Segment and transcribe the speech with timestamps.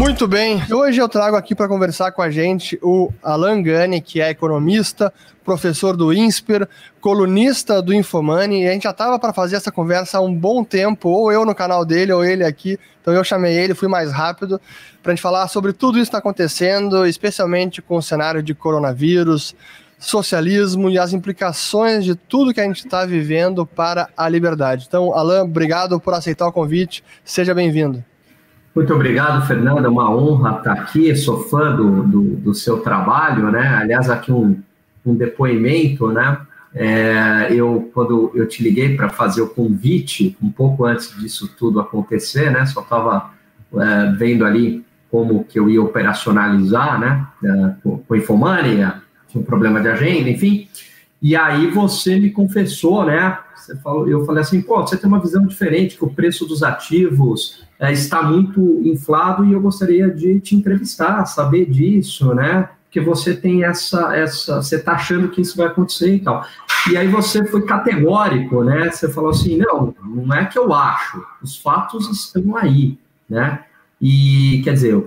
[0.00, 4.18] Muito bem, hoje eu trago aqui para conversar com a gente o Alan Gani, que
[4.18, 5.12] é economista,
[5.44, 6.66] professor do INSPER,
[7.02, 10.64] colunista do Infomani, e a gente já estava para fazer essa conversa há um bom
[10.64, 14.10] tempo, ou eu no canal dele, ou ele aqui, então eu chamei ele, fui mais
[14.10, 14.58] rápido,
[15.02, 18.54] para a gente falar sobre tudo isso que está acontecendo, especialmente com o cenário de
[18.54, 19.54] coronavírus,
[19.98, 24.86] socialismo e as implicações de tudo que a gente está vivendo para a liberdade.
[24.88, 28.02] Então, Alan, obrigado por aceitar o convite, seja bem-vindo.
[28.74, 29.84] Muito obrigado, Fernando.
[29.84, 31.14] É uma honra estar aqui.
[31.16, 33.66] Sou fã do, do, do seu trabalho, né?
[33.66, 34.60] Aliás, aqui um,
[35.04, 36.38] um depoimento, né?
[36.72, 41.80] É, eu, quando eu te liguei para fazer o convite, um pouco antes disso tudo
[41.80, 42.64] acontecer, né?
[42.64, 43.32] Só estava
[43.74, 47.26] é, vendo ali como que eu ia operacionalizar, né?
[47.42, 50.68] É, com, com Infomania, tinha um problema de agenda, enfim.
[51.20, 53.36] E aí você me confessou, né?
[53.56, 56.62] Você falou, eu falei assim, pô, você tem uma visão diferente, que o preço dos
[56.62, 62.68] ativos é, está muito inflado e eu gostaria de te entrevistar, saber disso, né?
[62.84, 66.44] Porque você tem essa, essa, você está achando que isso vai acontecer e tal.
[66.90, 68.90] E aí você foi categórico, né?
[68.90, 73.64] Você falou assim, não, não é que eu acho, os fatos estão aí, né?
[74.00, 75.02] E quer dizer,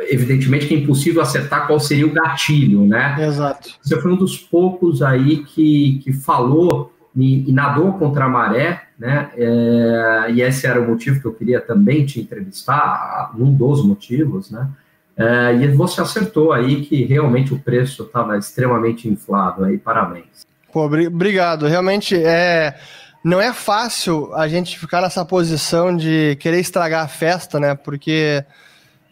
[0.00, 3.16] evidentemente que é impossível acertar qual seria o gatilho, né?
[3.26, 3.70] Exato.
[3.82, 8.82] Você foi um dos poucos aí que, que falou e, e nadou contra a maré,
[8.98, 9.30] né?
[9.36, 14.50] É, e esse era o motivo que eu queria também te entrevistar, um dos motivos,
[14.50, 14.68] né?
[15.16, 20.46] É, e você acertou aí que realmente o preço estava extremamente inflado aí, parabéns.
[20.72, 21.66] Pô, obrigado.
[21.66, 22.76] Realmente é
[23.22, 27.74] não é fácil a gente ficar nessa posição de querer estragar a festa, né?
[27.74, 28.42] Porque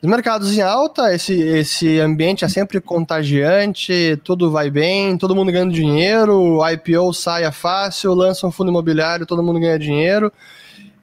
[0.01, 5.51] os mercados em alta, esse, esse ambiente é sempre contagiante, tudo vai bem, todo mundo
[5.51, 10.33] ganhando dinheiro, IPO saia fácil, lança um fundo imobiliário, todo mundo ganha dinheiro.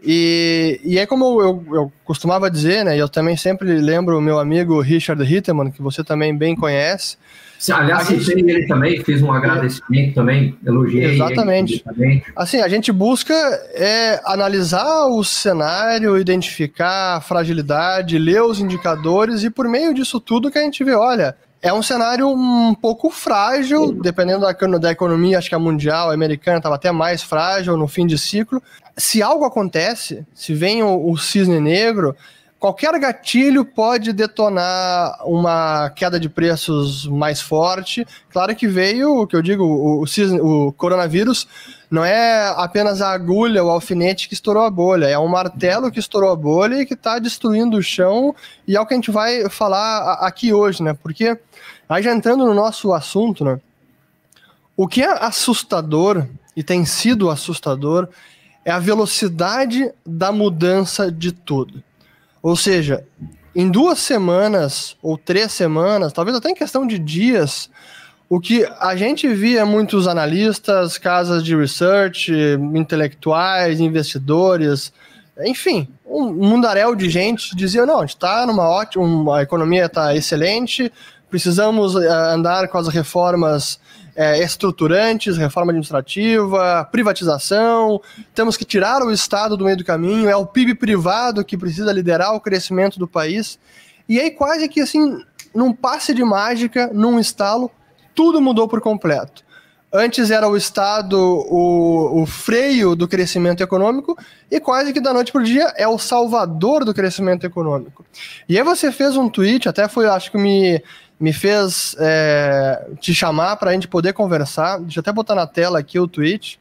[0.02, 2.96] E, e é como eu, eu costumava dizer, né?
[2.96, 7.18] E eu também sempre lembro o meu amigo Richard Hitteman, que você também bem conhece.
[7.72, 8.24] Aliás, gente...
[8.24, 11.16] citei ele também, fiz um agradecimento também, elogiei.
[11.16, 11.84] Exatamente.
[11.98, 13.34] Ele assim, a gente busca
[13.74, 20.52] é, analisar o cenário, identificar a fragilidade, ler os indicadores e por meio disso tudo
[20.52, 25.40] que a gente vê, olha, é um cenário um pouco frágil, dependendo da, da economia,
[25.40, 28.62] acho que a mundial, a americana estava até mais frágil no fim de ciclo.
[28.96, 32.16] Se algo acontece, se vem o, o cisne negro,
[32.60, 38.06] qualquer gatilho pode detonar uma queda de preços mais forte.
[38.30, 41.48] Claro que veio, o que eu digo, o, o, o, coronavírus
[41.90, 46.00] não é apenas a agulha, o alfinete que estourou a bolha, é um martelo que
[46.00, 48.36] estourou a bolha e que está destruindo o chão,
[48.68, 50.94] e é o que a gente vai falar aqui hoje, né?
[50.94, 51.38] Porque
[51.88, 53.60] Aí já entrando no nosso assunto, né?
[54.76, 58.10] O que é assustador, e tem sido assustador,
[58.64, 61.84] é a velocidade da mudança de tudo.
[62.46, 63.04] Ou seja,
[63.56, 67.72] em duas semanas ou três semanas, talvez até em questão de dias,
[68.30, 72.32] o que a gente via muitos analistas, casas de research,
[72.76, 74.94] intelectuais, investidores,
[75.44, 80.16] enfim, um mundaréu de gente dizia: não, a gente está numa ótima, a economia está
[80.16, 80.94] excelente,
[81.30, 83.80] precisamos eh, andar com as reformas
[84.16, 88.02] é, estruturantes, reforma administrativa, privatização,
[88.34, 91.92] temos que tirar o Estado do meio do caminho, é o PIB privado que precisa
[91.92, 93.60] liderar o crescimento do país.
[94.08, 95.22] E aí, quase que assim,
[95.54, 97.70] num passe de mágica, num estalo,
[98.14, 99.44] tudo mudou por completo.
[99.92, 104.18] Antes era o Estado o, o freio do crescimento econômico,
[104.52, 108.06] e quase que da noite para o dia é o salvador do crescimento econômico.
[108.48, 110.82] E aí você fez um tweet, até foi, acho que me
[111.20, 114.80] me fez é, te chamar para a gente poder conversar.
[114.80, 116.60] Deixa eu até botar na tela aqui o tweet.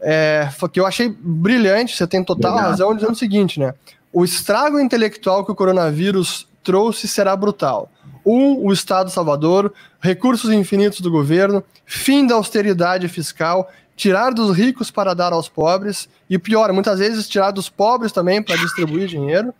[0.00, 2.70] É, que eu achei brilhante, você tem total Obrigado.
[2.70, 3.72] razão, dizendo o seguinte, né?
[4.12, 7.90] O estrago intelectual que o coronavírus trouxe será brutal.
[8.26, 14.90] Um, o Estado Salvador, recursos infinitos do governo, fim da austeridade fiscal, tirar dos ricos
[14.90, 19.54] para dar aos pobres, e pior, muitas vezes tirar dos pobres também para distribuir dinheiro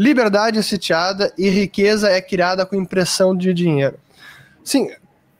[0.00, 3.98] liberdade é sitiada e riqueza é criada com impressão de dinheiro.
[4.64, 4.88] Sim,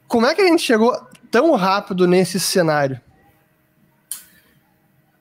[0.07, 0.95] como é que a gente chegou
[1.31, 3.01] tão rápido nesse cenário?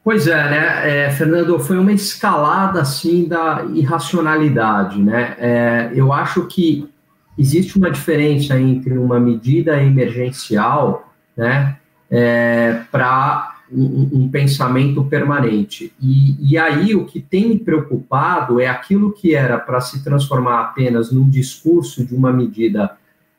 [0.04, 5.37] Pois é, né, é, Fernando, foi uma escalada assim da irracionalidade, né?
[5.38, 6.86] É, eu acho que
[7.38, 11.78] existe uma diferença entre uma medida emergencial, né,
[12.10, 15.93] é, para um, um pensamento permanente.
[16.00, 20.61] E, e, aí o que tem me preocupado é aquilo que era para se transformar
[20.61, 22.96] apenas num discurso de uma medida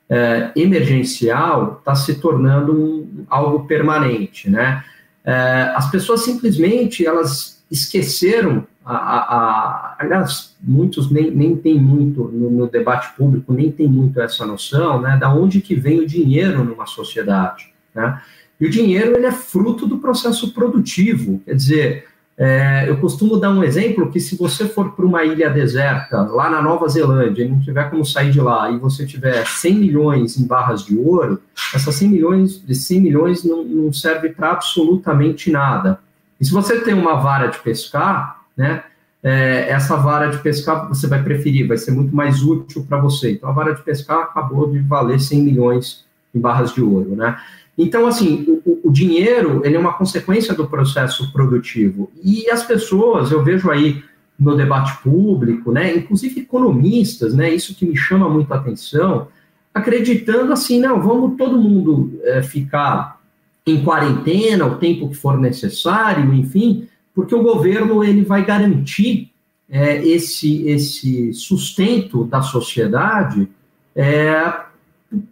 [0.08, 4.84] é, emergencial, está se tornando um, algo permanente, né?
[5.24, 12.24] É, as pessoas simplesmente elas esqueceram, a, a, a, aliás, muitos nem, nem tem muito
[12.24, 16.06] no, no, debate público, nem tem muito essa noção, né, da onde que vem o
[16.06, 18.20] dinheiro numa sociedade, né?
[18.62, 22.04] E o dinheiro, ele é fruto do processo produtivo, quer dizer,
[22.38, 26.48] é, eu costumo dar um exemplo que se você for para uma ilha deserta, lá
[26.48, 30.38] na Nova Zelândia, e não tiver como sair de lá, e você tiver 100 milhões
[30.38, 31.42] em barras de ouro,
[31.74, 35.98] essas 100 milhões, de 100 milhões não, não serve para absolutamente nada.
[36.40, 38.84] E se você tem uma vara de pescar, né,
[39.24, 43.32] é, essa vara de pescar você vai preferir, vai ser muito mais útil para você.
[43.32, 47.36] Então a vara de pescar acabou de valer 100 milhões em barras de ouro, né?
[47.82, 52.10] Então, assim, o, o, dinheiro ele é uma consequência do processo produtivo.
[52.22, 54.02] E as pessoas, eu vejo aí
[54.38, 59.28] no debate público, né, inclusive economistas, né, isso que me chama muito a atenção,
[59.74, 63.20] acreditando assim, não, vamos todo mundo é, ficar
[63.66, 69.30] em quarentena o tempo que for necessário, enfim, porque o governo ele vai garantir
[69.68, 73.48] é, esse, esse sustento da sociedade
[73.94, 74.54] é,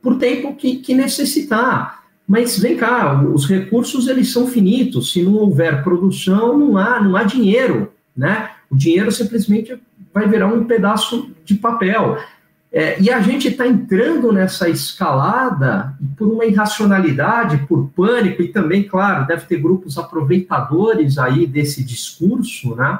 [0.03, 2.00] por tempo que, que necessitar.
[2.31, 5.13] Mas vem cá, os recursos eles são finitos.
[5.13, 8.51] Se não houver produção, não há, não há dinheiro, né?
[8.71, 9.77] O dinheiro simplesmente
[10.15, 12.19] vai virar um pedaço de papel.
[12.73, 18.85] É, e a gente está entrando nessa escalada por uma irracionalidade, por pânico, e também,
[18.85, 22.97] claro, deve ter grupos aproveitadores aí desse discurso, né?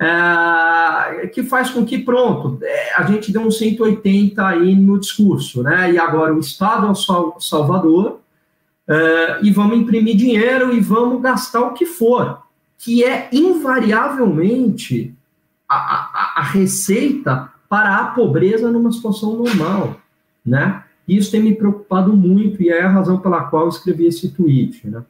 [0.00, 5.62] É, que faz com que, pronto, é, a gente deu um 180 aí no discurso,
[5.62, 5.92] né?
[5.92, 8.20] E agora o Estado é o salvador,
[8.86, 12.42] é, e vamos imprimir dinheiro e vamos gastar o que for,
[12.78, 15.14] que é invariavelmente
[15.68, 20.00] a, a, a receita para a pobreza numa situação normal,
[20.46, 20.84] né?
[21.06, 24.86] Isso tem me preocupado muito e é a razão pela qual eu escrevi esse tweet,
[24.86, 25.02] né?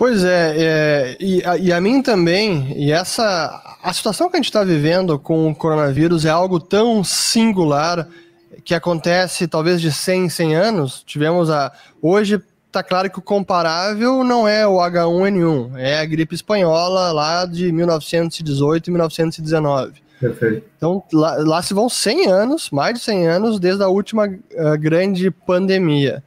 [0.00, 4.38] Pois é, é e, a, e, a, mim também, e essa a situação que a
[4.38, 8.08] gente está vivendo com o coronavírus é algo tão singular
[8.64, 11.02] que acontece talvez de 100 em 100 anos.
[11.06, 11.70] Tivemos a
[12.00, 17.44] hoje está claro que o comparável não é o H1N1, é a gripe espanhola lá
[17.44, 20.02] de 1918 e 1919.
[20.18, 20.66] Perfeito.
[20.78, 24.78] Então lá, lá, se vão 100 anos, mais de 100 anos desde a última uh,
[24.78, 26.24] grande pandemia.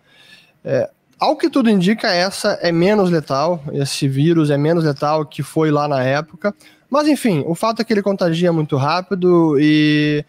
[0.63, 0.91] É,
[1.23, 5.71] ao que tudo indica, essa é menos letal, esse vírus é menos letal que foi
[5.71, 6.53] lá na época.
[6.89, 10.25] Mas enfim, o fato é que ele contagia muito rápido e,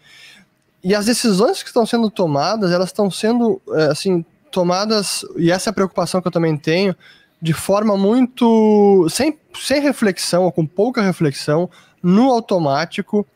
[0.81, 5.69] e as decisões que estão sendo tomadas, elas estão sendo, é, assim, tomadas, e essa
[5.69, 6.95] é a preocupação que eu também tenho,
[7.41, 9.05] de forma muito.
[9.09, 11.69] sem, sem reflexão, ou com pouca reflexão,
[12.01, 13.27] no automático,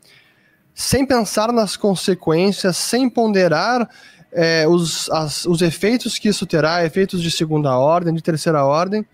[0.74, 3.90] sem pensar nas consequências, sem ponderar
[4.32, 9.06] é, os, as, os efeitos que isso terá, efeitos de segunda ordem, de terceira ordem,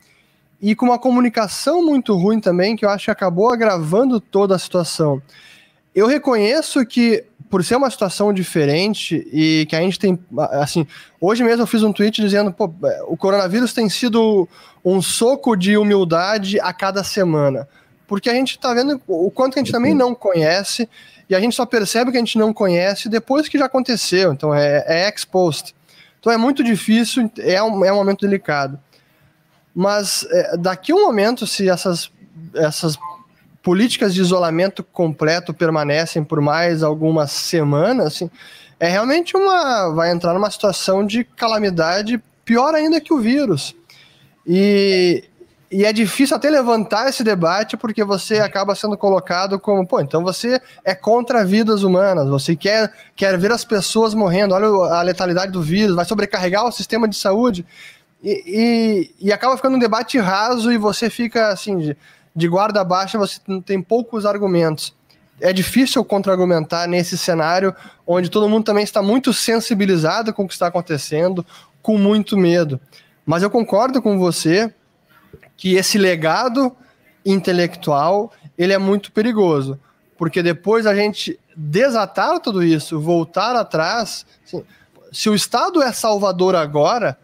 [0.61, 4.59] e com uma comunicação muito ruim também, que eu acho que acabou agravando toda a
[4.59, 5.21] situação.
[5.93, 10.19] Eu reconheço que, por ser uma situação diferente e que a gente tem,
[10.51, 10.85] assim,
[11.21, 12.73] hoje mesmo eu fiz um tweet dizendo, pô,
[13.07, 14.47] o coronavírus tem sido
[14.83, 17.67] um soco de humildade a cada semana,
[18.07, 20.87] porque a gente está vendo o quanto a gente também não conhece
[21.29, 24.53] e a gente só percebe que a gente não conhece depois que já aconteceu, então
[24.53, 25.73] é, é exposto.
[26.19, 28.79] Então é muito difícil, é um, é um momento delicado.
[29.73, 32.09] Mas é, daqui a um momento, se essas,
[32.53, 32.97] essas
[33.61, 38.29] políticas de isolamento completo permanecem por mais algumas semanas, assim,
[38.79, 39.89] é realmente uma.
[39.93, 43.75] vai entrar numa situação de calamidade pior ainda que o vírus.
[44.47, 45.23] E,
[45.71, 50.23] e é difícil até levantar esse debate porque você acaba sendo colocado como, pô, então
[50.23, 55.51] você é contra vidas humanas, você quer, quer ver as pessoas morrendo, olha a letalidade
[55.51, 57.65] do vírus, vai sobrecarregar o sistema de saúde.
[58.23, 61.97] E, e, e acaba ficando um debate raso e você fica assim, de,
[62.35, 64.93] de guarda baixa, você tem poucos argumentos.
[65.41, 67.75] É difícil contra-argumentar nesse cenário
[68.07, 71.45] onde todo mundo também está muito sensibilizado com o que está acontecendo,
[71.81, 72.79] com muito medo.
[73.25, 74.71] Mas eu concordo com você
[75.57, 76.75] que esse legado
[77.25, 79.79] intelectual ele é muito perigoso,
[80.17, 84.63] porque depois a gente desatar tudo isso, voltar atrás, assim,
[85.11, 87.17] se o Estado é salvador agora,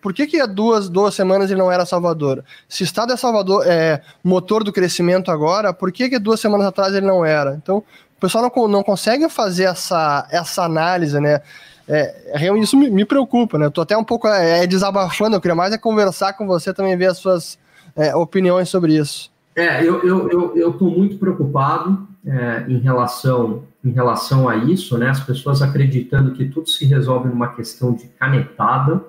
[0.00, 2.44] por que, que há duas, duas semanas ele não era salvador?
[2.68, 6.66] Se o Estado é salvador, é motor do crescimento agora, por que, que duas semanas
[6.66, 7.54] atrás ele não era?
[7.54, 11.40] Então, o pessoal não, não consegue fazer essa, essa análise, né?
[11.88, 13.66] É, isso me, me preocupa, né?
[13.66, 16.74] Eu tô até um pouco é, é, desabafando, eu queria mais é conversar com você
[16.74, 17.58] também, ver as suas
[17.94, 19.30] é, opiniões sobre isso.
[19.54, 24.98] É, eu estou eu, eu, eu muito preocupado é, em, relação, em relação a isso,
[24.98, 25.08] né?
[25.08, 29.02] As pessoas acreditando que tudo se resolve numa questão de canetada.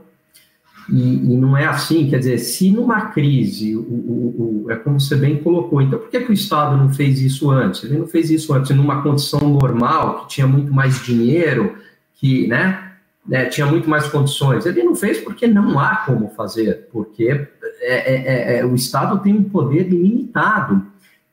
[0.90, 4.98] E, e, não é assim, quer dizer, se numa crise, o, o, o, é como
[4.98, 7.84] você bem colocou, então por que, que o Estado não fez isso antes?
[7.84, 11.76] Ele não fez isso antes numa condição normal, que tinha muito mais dinheiro,
[12.18, 12.92] que né,
[13.28, 14.66] né, tinha muito mais condições.
[14.66, 17.48] Ele não fez porque não há como fazer, porque
[17.82, 20.86] é, é, é, é o Estado tem um poder ilimitado.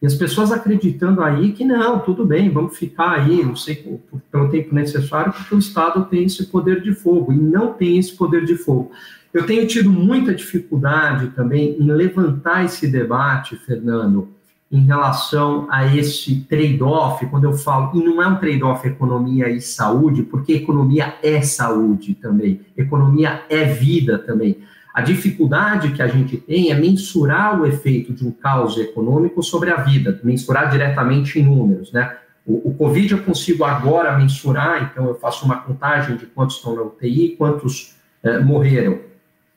[0.03, 3.99] E as pessoas acreditando aí que não, tudo bem, vamos ficar aí, não sei,
[4.31, 8.15] pelo tempo necessário, porque o Estado tem esse poder de fogo, e não tem esse
[8.15, 8.91] poder de fogo.
[9.33, 14.29] Eu tenho tido muita dificuldade também em levantar esse debate, Fernando,
[14.71, 19.61] em relação a esse trade-off, quando eu falo, e não é um trade-off economia e
[19.61, 24.59] saúde, porque economia é saúde também, economia é vida também.
[24.93, 29.71] A dificuldade que a gente tem é mensurar o efeito de um caos econômico sobre
[29.71, 32.17] a vida, mensurar diretamente em números, né?
[32.47, 36.77] O, o Covid eu consigo agora mensurar, então eu faço uma contagem de quantos estão
[36.77, 38.99] na UTI, quantos eh, morreram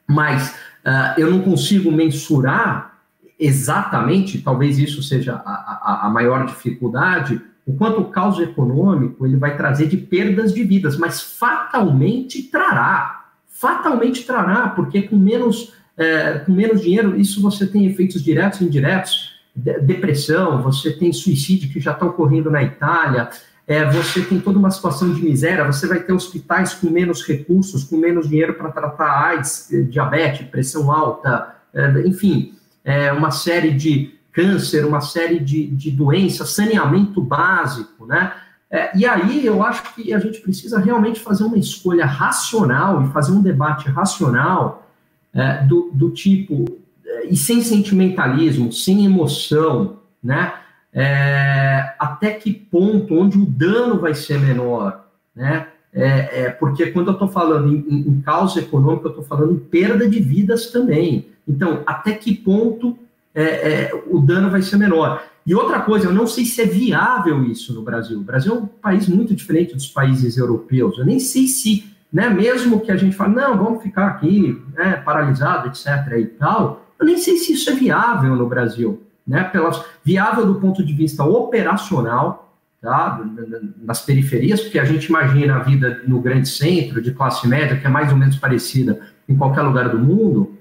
[0.08, 0.52] mas
[0.86, 2.97] uh, eu não consigo mensurar
[3.39, 9.36] exatamente, talvez isso seja a, a, a, maior dificuldade, o quanto o caos econômico ele
[9.36, 16.39] vai trazer de perdas de vidas, mas fatalmente trará, fatalmente trará, porque com menos, é,
[16.39, 21.79] com menos dinheiro, isso você tem efeitos diretos e indiretos, depressão, você tem suicídio que
[21.79, 23.29] já está ocorrendo na Itália,
[23.67, 27.84] é, você tem toda uma situação de miséria, você vai ter hospitais com menos recursos,
[27.84, 32.57] com menos dinheiro para tratar AIDS, eh, diabetes, pressão alta, é, enfim,
[32.88, 38.34] é, uma série de câncer, uma série de, de doenças, saneamento básico, né?
[38.70, 43.12] É, e aí eu acho que a gente precisa realmente fazer uma escolha racional e
[43.12, 44.89] fazer um debate racional
[45.34, 46.65] é, do, do tipo,
[47.06, 50.53] é, e sem sentimentalismo, sem emoção, né?
[51.00, 55.67] é, até que ponto, onde o dano vai ser menor, né?
[55.94, 59.53] É, é porque quando eu estou falando em, em, em, causa econômica, eu estou falando
[59.53, 61.27] em perda de vidas também.
[61.48, 62.98] Então, até que ponto
[63.34, 65.24] é, é, o dano vai ser menor?
[65.46, 68.20] E outra coisa, eu não sei se é viável isso no Brasil.
[68.20, 70.98] O Brasil é um país muito diferente dos países europeus.
[70.98, 75.01] Eu nem sei se, né, mesmo que a gente fale, não, vamos ficar aqui, né,
[75.06, 75.88] paralisado, etc.
[76.20, 80.56] e tal, eu nem sei se isso é viável no Brasil né, pelas, viável do
[80.56, 82.47] ponto de vista operacional,
[82.81, 83.22] tá,
[83.77, 87.86] nas periferias, porque a gente imagina a vida no grande centro, de classe média, que
[87.86, 90.57] é mais ou menos parecida em qualquer lugar do mundo,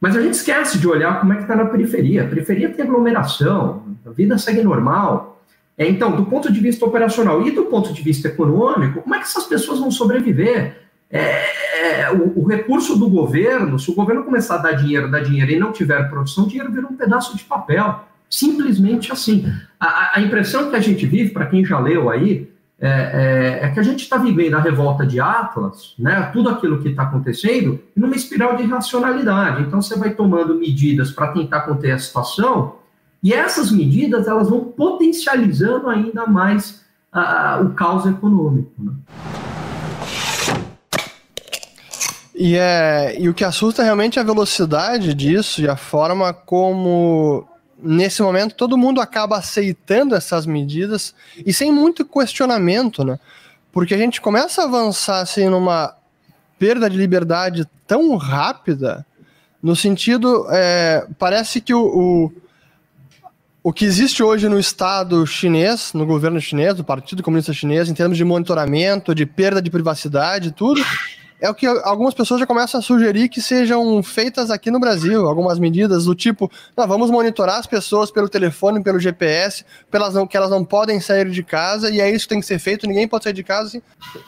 [0.00, 2.24] mas a gente esquece de olhar como é que está na periferia.
[2.24, 5.40] A periferia tem aglomeração, a vida segue normal.
[5.78, 9.18] É, então, do ponto de vista operacional e do ponto de vista econômico, como é
[9.18, 10.76] que essas pessoas vão sobreviver?
[11.08, 15.52] É, o, o, recurso do governo, se o governo começar a dar dinheiro, dar dinheiro
[15.52, 18.04] e não tiver produção, o dinheiro vira um pedaço de papel.
[18.32, 19.44] Simplesmente assim.
[19.78, 23.70] A, a impressão que a gente vive, para quem já leu aí, é, é, é
[23.70, 27.78] que a gente está vivendo a revolta de Atlas, né, tudo aquilo que está acontecendo,
[27.94, 29.62] numa espiral de irracionalidade.
[29.62, 32.76] Então, você vai tomando medidas para tentar conter a situação,
[33.22, 36.82] e essas medidas elas vão potencializando ainda mais
[37.14, 38.72] uh, o caos econômico.
[38.78, 38.92] Né?
[42.34, 47.46] E, é, e o que assusta realmente é a velocidade disso e a forma como,
[47.82, 53.18] nesse momento, todo mundo acaba aceitando essas medidas e sem muito questionamento, né?
[53.72, 55.94] Porque a gente começa a avançar assim numa
[56.58, 59.04] perda de liberdade tão rápida,
[59.62, 62.32] no sentido, é, parece que o, o,
[63.62, 67.94] o que existe hoje no Estado chinês, no governo chinês, do Partido Comunista Chinês, em
[67.94, 70.82] termos de monitoramento, de perda de privacidade, tudo
[71.42, 75.26] é o que algumas pessoas já começam a sugerir que sejam feitas aqui no Brasil,
[75.26, 80.36] algumas medidas do tipo, vamos monitorar as pessoas pelo telefone, pelo GPS, pelas não, que
[80.36, 83.08] elas não podem sair de casa, e é isso que tem que ser feito, ninguém
[83.08, 83.66] pode sair de casa.
[83.66, 83.82] Assim.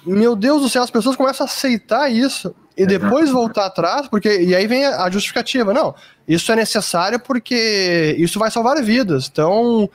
[0.05, 4.41] Meu Deus do céu, as pessoas começam a aceitar isso e depois voltar atrás, porque
[4.41, 5.95] e aí vem a, a justificativa, não,
[6.27, 9.31] isso é necessário porque isso vai salvar vidas.
[9.33, 9.89] Então,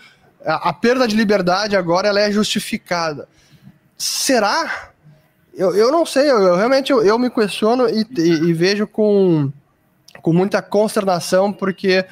[0.46, 3.28] a, a perda de liberdade agora ela é justificada.
[3.98, 4.92] Será?
[5.60, 8.88] Eu, eu não sei, eu, eu realmente eu, eu, me questiono e, e, e, vejo
[8.88, 9.52] com,
[10.22, 12.06] com muita consternação, porque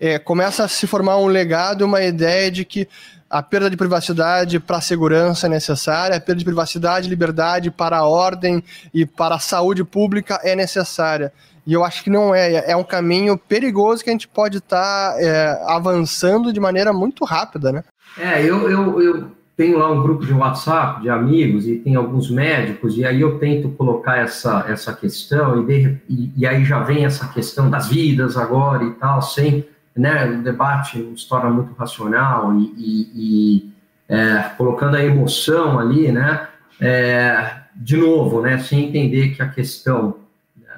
[0.00, 2.88] é, começa a se formar um legado, uma ideia de que
[3.28, 7.70] a perda de privacidade para a segurança é necessária, a perda de privacidade e liberdade
[7.70, 11.30] para a ordem e para a saúde pública é necessária.
[11.66, 12.70] E eu acho que não é.
[12.70, 17.22] É um caminho perigoso que a gente pode estar tá, é, avançando de maneira muito
[17.22, 17.84] rápida, né?
[18.16, 22.30] É, eu, eu, eu tenho lá um grupo de WhatsApp de amigos e tem alguns
[22.30, 26.80] médicos, e aí eu tento colocar essa, essa questão, e, de, e, e, aí já
[26.80, 29.64] vem essa questão das vidas agora e tal, sem,
[29.96, 33.72] né, o debate se torna muito racional e, e, e
[34.08, 36.48] é, colocando a emoção ali, né,
[36.80, 40.16] é, de novo, né, sem entender que a questão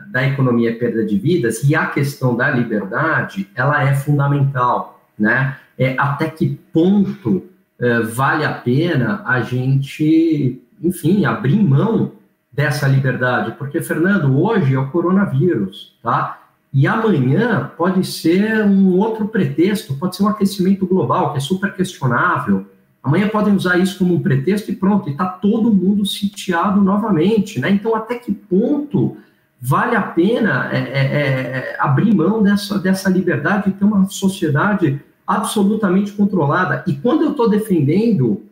[0.08, 5.56] da economia é perda de vidas e a questão da liberdade, ela é fundamental, né?
[5.78, 7.44] É, até que ponto
[7.78, 12.12] é, vale a pena a gente, enfim, abrir mão
[12.52, 13.52] dessa liberdade?
[13.58, 16.42] Porque, Fernando, hoje é o coronavírus, tá?
[16.72, 21.74] E amanhã pode ser um outro pretexto, pode ser um aquecimento global, que é super
[21.74, 22.66] questionável.
[23.02, 27.60] Amanhã podem usar isso como um pretexto e pronto, e está todo mundo sitiado novamente,
[27.60, 27.70] né?
[27.70, 29.16] Então, até que ponto
[29.60, 35.00] vale a pena é, é, é, abrir mão dessa, dessa liberdade e ter uma sociedade
[35.26, 36.84] absolutamente controlada?
[36.86, 38.42] E quando eu estou defendendo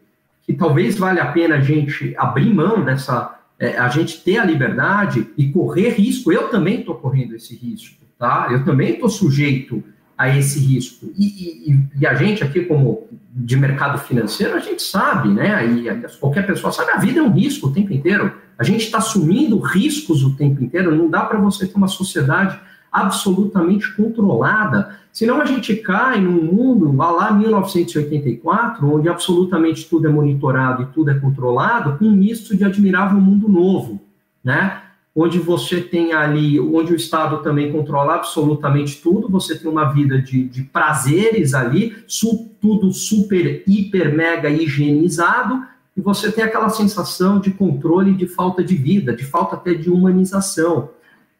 [0.42, 4.44] que talvez valha a pena a gente abrir mão dessa, é, a gente ter a
[4.44, 8.48] liberdade e correr risco, eu também estou correndo esse risco, tá?
[8.50, 9.82] Eu também estou sujeito
[10.16, 11.10] a esse risco.
[11.16, 15.66] E, e, e, a gente aqui, como de mercado financeiro, a gente sabe, né?
[15.66, 18.32] E qualquer pessoa sabe, a vida é um risco o tempo inteiro.
[18.56, 20.94] A gente está assumindo riscos o tempo inteiro.
[20.94, 22.60] Não dá para você ter uma sociedade
[22.94, 24.96] absolutamente controlada.
[25.12, 30.86] Senão a gente cai num mundo, vá lá 1984, onde absolutamente tudo é monitorado e
[30.86, 34.00] tudo é controlado, com um misto de admirável mundo novo,
[34.42, 34.80] né?
[35.16, 40.20] onde você tem ali, onde o Estado também controla absolutamente tudo, você tem uma vida
[40.20, 45.62] de, de prazeres ali, su, tudo super, hiper, mega higienizado,
[45.96, 49.88] e você tem aquela sensação de controle de falta de vida, de falta até de
[49.88, 50.90] humanização.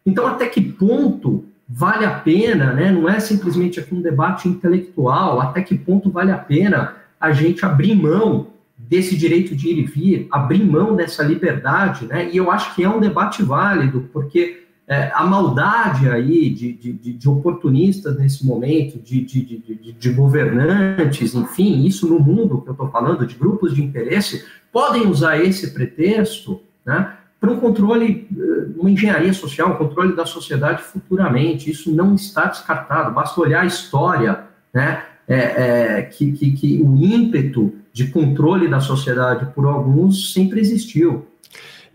[0.05, 2.91] Então, até que ponto vale a pena, né?
[2.91, 7.65] Não é simplesmente aqui um debate intelectual, até que ponto vale a pena a gente
[7.65, 8.47] abrir mão
[8.77, 12.29] desse direito de ir e vir, abrir mão dessa liberdade, né?
[12.31, 16.93] E eu acho que é um debate válido, porque é, a maldade aí de, de,
[16.93, 22.89] de, oportunistas nesse momento, de, de, de, governantes, enfim, isso no mundo que eu estou
[22.89, 28.89] falando, de grupos de interesse, podem usar esse pretexto né, para um controle, eh, uma
[28.89, 31.69] engenharia social, um controle da sociedade futuramente.
[31.69, 36.95] Isso não está descartado, basta olhar a história, né, é, é, que, que, que o
[36.95, 41.27] ímpeto de controle da sociedade por alguns sempre existiu.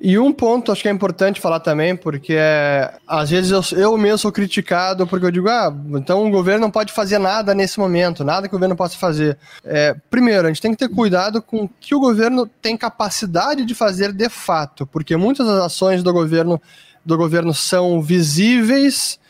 [0.02, 3.98] E um ponto acho que é importante falar também, porque é, às vezes eu, eu
[3.98, 7.78] mesmo sou criticado porque eu digo, ah, então o governo não pode fazer nada nesse
[7.78, 9.36] momento, nada que o governo possa fazer.
[9.62, 13.62] É, primeiro, a gente tem que ter cuidado com o que o governo tem capacidade
[13.66, 16.58] de fazer de fato, porque muitas das ações do governo,
[17.04, 19.20] do governo são visíveis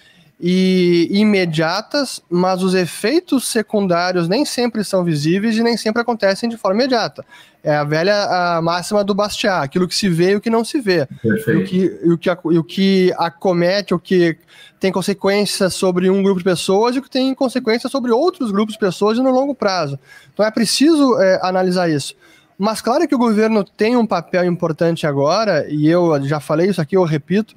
[0.42, 6.56] e imediatas, mas os efeitos secundários nem sempre são visíveis e nem sempre acontecem de
[6.56, 7.24] forma imediata.
[7.62, 10.64] É a velha a máxima do Bastiat, aquilo que se vê e o que não
[10.64, 11.06] se vê.
[11.22, 14.38] E o que, e o, que, e o que acomete, o que
[14.80, 18.72] tem consequências sobre um grupo de pessoas e o que tem consequências sobre outros grupos
[18.72, 19.98] de pessoas no longo prazo.
[20.32, 22.14] Então é preciso é, analisar isso.
[22.58, 26.80] Mas claro que o governo tem um papel importante agora, e eu já falei isso
[26.80, 27.54] aqui, eu repito,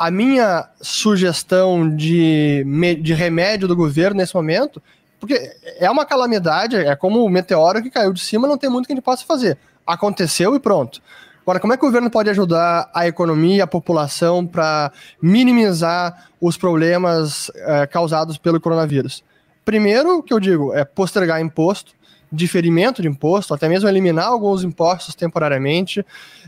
[0.00, 2.64] a minha sugestão de,
[3.02, 4.82] de remédio do governo nesse momento,
[5.20, 5.38] porque
[5.78, 8.94] é uma calamidade, é como o meteoro que caiu de cima, não tem muito que
[8.94, 9.58] a gente possa fazer.
[9.86, 11.02] Aconteceu e pronto.
[11.42, 16.56] Agora, como é que o governo pode ajudar a economia a população para minimizar os
[16.56, 19.22] problemas é, causados pelo coronavírus?
[19.66, 21.92] Primeiro, o que eu digo é postergar imposto,
[22.32, 26.04] diferimento de imposto, até mesmo eliminar alguns impostos temporariamente,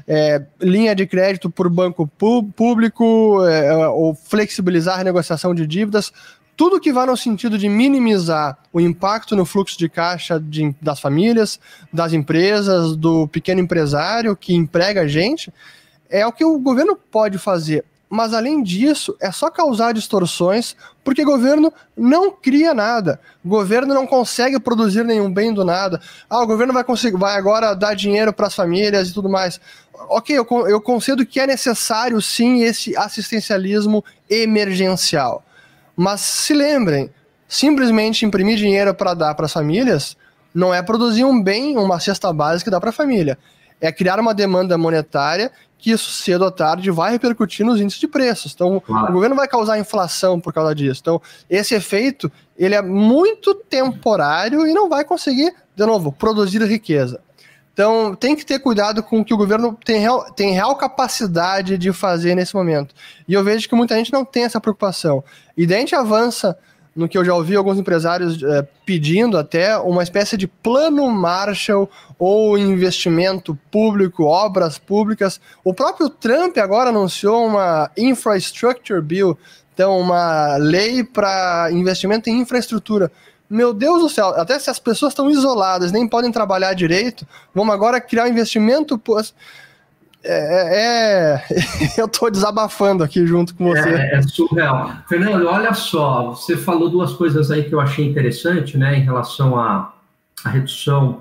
[0.07, 2.11] é, linha de crédito por banco
[2.57, 6.13] público, é, ou flexibilizar a negociação de dívidas,
[6.57, 11.01] tudo que vá no sentido de minimizar o impacto no fluxo de caixa de, das
[11.01, 11.59] famílias,
[11.93, 15.53] das empresas, do pequeno empresário que emprega a gente,
[16.09, 21.25] é o que o governo pode fazer mas além disso, é só causar distorções, porque
[21.25, 23.19] governo não cria nada.
[23.43, 25.99] Governo não consegue produzir nenhum bem do nada.
[26.29, 29.59] Ah, o governo vai conseguir, vai agora dar dinheiro para as famílias e tudo mais.
[30.11, 35.43] Ok, eu, eu concedo que é necessário sim esse assistencialismo emergencial.
[35.97, 37.11] Mas se lembrem,
[37.49, 40.19] simplesmente imprimir dinheiro para dar para as famílias
[40.55, 43.39] não é produzir um bem, uma cesta básica que dá para a família.
[43.81, 45.51] É criar uma demanda monetária
[45.83, 48.53] que isso cedo ou tarde vai repercutir nos índices de preços.
[48.55, 49.11] Então, claro.
[49.11, 51.01] o governo vai causar inflação por causa disso.
[51.03, 57.21] Então, esse efeito, ele é muito temporário e não vai conseguir, de novo, produzir riqueza.
[57.73, 61.77] Então, tem que ter cuidado com o que o governo tem real, tem real capacidade
[61.77, 62.95] de fazer nesse momento.
[63.27, 65.25] E eu vejo que muita gente não tem essa preocupação.
[65.57, 66.57] E daí a gente avança
[66.95, 71.91] no que eu já ouvi alguns empresários é, pedindo até uma espécie de plano Marshall
[72.19, 75.41] ou investimento público, obras públicas.
[75.65, 79.37] O próprio Trump agora anunciou uma Infrastructure Bill,
[79.73, 83.11] então uma lei para investimento em infraestrutura.
[83.49, 87.75] Meu Deus do céu, até se as pessoas estão isoladas, nem podem trabalhar direito, vamos
[87.75, 88.99] agora criar um investimento
[90.25, 91.45] é, é...
[91.99, 93.89] eu estou desabafando aqui junto com você.
[93.89, 94.93] É, é, surreal.
[95.09, 99.59] Fernando, olha só, você falou duas coisas aí que eu achei interessante, né, em relação
[99.59, 99.93] à,
[100.45, 101.21] à redução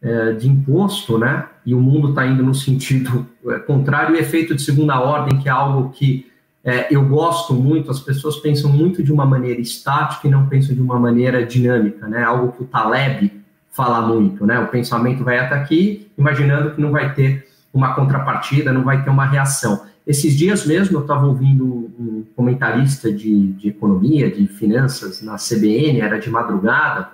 [0.00, 4.54] é, de imposto, né, e o mundo está indo no sentido é, contrário, e efeito
[4.54, 6.30] de segunda ordem, que é algo que
[6.66, 10.74] é, eu gosto muito, as pessoas pensam muito de uma maneira estática e não pensam
[10.74, 12.24] de uma maneira dinâmica, né?
[12.24, 13.30] Algo que o Taleb
[13.70, 14.58] fala muito, né?
[14.58, 17.45] O pensamento vai até aqui, imaginando que não vai ter
[17.76, 19.84] uma contrapartida, não vai ter uma reação.
[20.06, 21.64] Esses dias mesmo eu estava ouvindo
[21.98, 27.10] um comentarista de, de economia, de finanças na CBN, era de madrugada,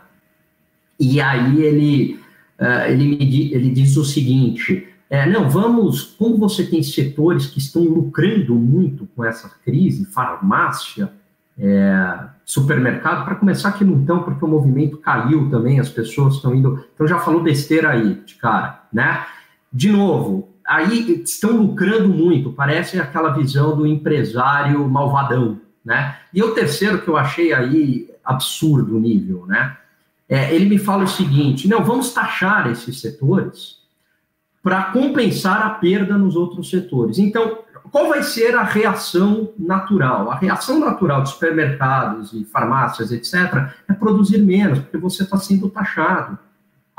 [0.99, 2.21] e aí ele,
[2.61, 7.83] uh, ele, me, ele o seguinte: é, não, vamos, como você tem setores que estão
[7.83, 11.13] lucrando muito com essa crise, farmácia,
[11.59, 16.55] é, supermercado, para começar que não estão, porque o movimento caiu também, as pessoas estão
[16.55, 16.85] indo.
[16.95, 19.27] Então já falou besteira aí, de cara, né?
[19.73, 26.17] De novo, aí estão lucrando muito, parece aquela visão do empresário malvadão, né?
[26.33, 29.77] E o terceiro que eu achei aí absurdo o nível, né?
[30.29, 33.83] É, ele me fala o seguinte: não, vamos taxar esses setores
[34.63, 37.19] para compensar a perda nos outros setores.
[37.19, 37.59] Então,
[37.91, 40.31] qual vai ser a reação natural?
[40.31, 45.69] A reação natural de supermercados e farmácias, etc., é produzir menos, porque você está sendo
[45.69, 46.39] taxado.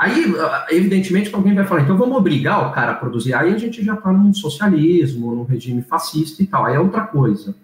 [0.04, 0.36] Aí,
[0.72, 3.34] evidentemente, alguém vai falar, então vamos obrigar o cara a produzir.
[3.34, 7.02] Aí a gente já está num socialismo, num regime fascista e tal, aí é outra
[7.02, 7.56] coisa.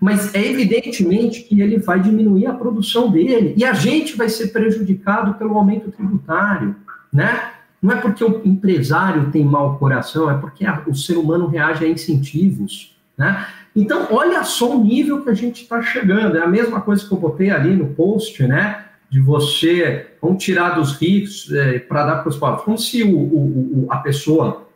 [0.00, 4.46] Mas é evidentemente que ele vai diminuir a produção dele e a gente vai ser
[4.48, 6.74] prejudicado pelo aumento tributário,
[7.12, 7.50] né?
[7.82, 11.88] Não é porque o empresário tem mau coração, é porque o ser humano reage a
[11.88, 12.96] incentivos.
[13.14, 13.46] Né?
[13.76, 16.38] Então, olha só o nível que a gente está chegando.
[16.38, 18.86] É a mesma coisa que eu botei ali no post, né?
[19.10, 22.64] De você, vamos tirar dos ricos é, para dar para os pobres.
[22.64, 24.66] Como se o, o, o, a pessoa,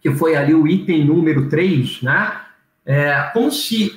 [0.00, 2.38] que foi ali o item número 3, né?
[2.86, 3.96] É, como se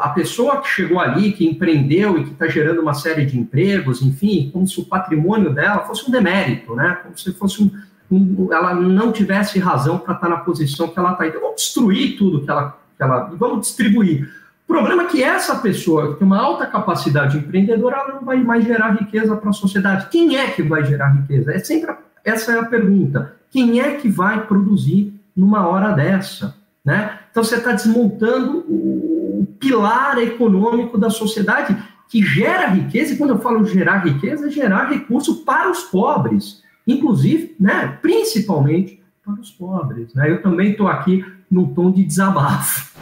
[0.00, 4.02] a pessoa que chegou ali, que empreendeu e que está gerando uma série de empregos,
[4.02, 6.98] enfim, como se o patrimônio dela fosse um demérito, né?
[7.02, 7.62] Como se fosse
[8.10, 11.26] um, ela não tivesse razão para estar tá na posição que ela está.
[11.26, 13.32] Então, vamos destruir tudo que ela, que ela.
[13.36, 14.32] Vamos distribuir.
[14.68, 18.42] O problema é que essa pessoa que tem uma alta capacidade empreendedora, ela não vai
[18.42, 20.08] mais gerar riqueza para a sociedade.
[20.10, 21.52] Quem é que vai gerar riqueza?
[21.52, 23.36] É sempre a, essa é a pergunta.
[23.50, 26.56] Quem é que vai produzir numa hora dessa?
[26.84, 27.18] Né?
[27.30, 31.76] Então você está desmontando o pilar econômico da sociedade
[32.08, 36.64] que gera riqueza, e quando eu falo gerar riqueza, é gerar recurso para os pobres
[36.86, 40.14] inclusive, né, principalmente para os pobres.
[40.14, 40.30] Né?
[40.30, 42.95] Eu também estou aqui num tom de desabafo.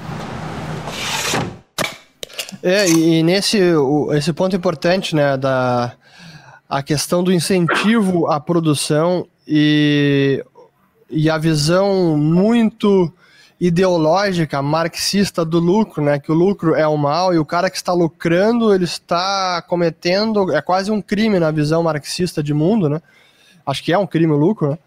[2.67, 3.59] É, e nesse
[4.13, 5.93] esse ponto importante, né, da
[6.67, 10.43] a questão do incentivo à produção e,
[11.11, 13.13] e a visão muito
[13.61, 17.77] ideológica marxista do lucro, né, que o lucro é o mal e o cara que
[17.77, 23.03] está lucrando, ele está cometendo, é quase um crime na visão marxista de mundo, né?
[23.67, 24.79] Acho que é um crime o lucro, né?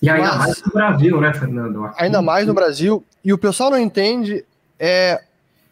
[0.00, 1.84] E ainda Mas, mais no Brasil, né, Fernando?
[1.84, 3.04] Aqui, ainda mais no Brasil.
[3.22, 4.42] E o pessoal não entende
[4.78, 5.22] é,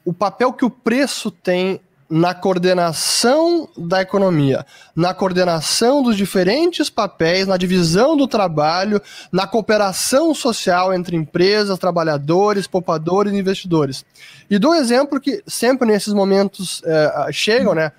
[0.04, 4.64] o papel que o preço tem na coordenação da economia,
[4.94, 9.00] na coordenação dos diferentes papéis, na divisão do trabalho,
[9.32, 14.04] na cooperação social entre empresas, trabalhadores, poupadores e investidores.
[14.50, 17.90] E dou exemplo que sempre nesses momentos é, chegam, né?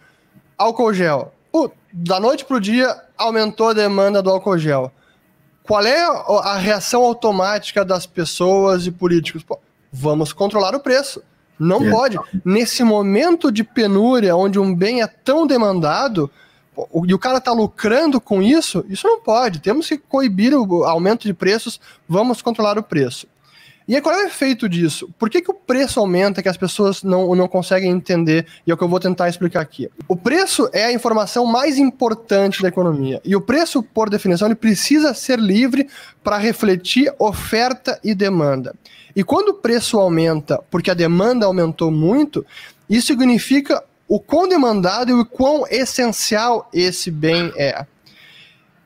[0.58, 1.34] Álcool gel.
[1.52, 4.92] Pô, da noite para o dia, aumentou a demanda do álcool gel.
[5.64, 6.04] Qual é
[6.44, 9.42] a reação automática das pessoas e políticos?
[9.42, 9.60] Pô,
[9.92, 11.24] vamos controlar o preço.
[11.60, 11.90] Não é.
[11.90, 12.20] pode.
[12.44, 16.30] Nesse momento de penúria, onde um bem é tão demandado,
[17.06, 19.60] e o cara está lucrando com isso, isso não pode.
[19.60, 23.28] Temos que coibir o aumento de preços, vamos controlar o preço.
[23.88, 25.10] E aí, qual é o efeito disso?
[25.20, 28.48] Por que, que o preço aumenta que as pessoas não, não conseguem entender?
[28.66, 29.90] E é o que eu vou tentar explicar aqui.
[30.08, 33.22] O preço é a informação mais importante da economia.
[33.24, 35.88] E o preço, por definição, ele precisa ser livre
[36.24, 38.74] para refletir oferta e demanda.
[39.16, 42.44] E quando o preço aumenta porque a demanda aumentou muito,
[42.90, 47.86] isso significa o quão demandado e o quão essencial esse bem é.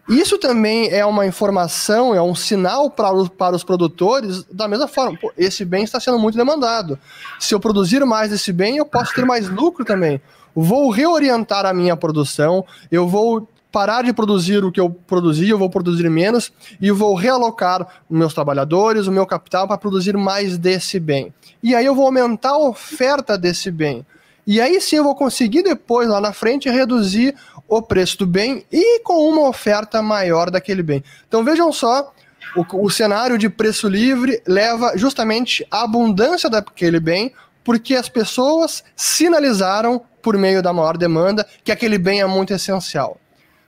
[0.09, 4.87] Isso também é uma informação, é um sinal para os, para os produtores, da mesma
[4.87, 6.97] forma, pô, esse bem está sendo muito demandado.
[7.39, 10.19] Se eu produzir mais desse bem, eu posso ter mais lucro também.
[10.55, 15.59] Vou reorientar a minha produção, eu vou parar de produzir o que eu produzi, eu
[15.59, 20.99] vou produzir menos e vou realocar meus trabalhadores, o meu capital para produzir mais desse
[20.99, 21.31] bem.
[21.61, 24.03] E aí eu vou aumentar a oferta desse bem.
[24.47, 27.35] E aí sim eu vou conseguir depois, lá na frente, reduzir
[27.69, 31.03] o preço do bem e com uma oferta maior daquele bem.
[31.27, 32.11] Então vejam só
[32.55, 37.31] O, o cenário de preço livre leva justamente à abundância daquele bem,
[37.63, 43.17] porque as pessoas sinalizaram por meio da maior demanda que aquele bem é muito essencial.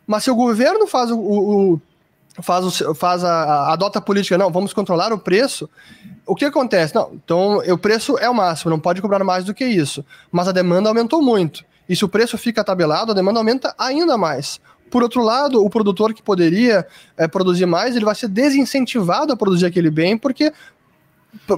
[0.07, 1.81] Mas se o governo faz o, o
[2.41, 5.69] faz, o, faz a, a, adota a política, não, vamos controlar o preço,
[6.25, 6.95] o que acontece?
[6.95, 10.03] Não, então o preço é o máximo, não pode cobrar mais do que isso.
[10.31, 11.63] Mas a demanda aumentou muito.
[11.91, 14.61] E se o preço fica tabelado, a demanda aumenta ainda mais.
[14.89, 19.35] Por outro lado, o produtor que poderia é, produzir mais, ele vai ser desincentivado a
[19.35, 20.53] produzir aquele bem, porque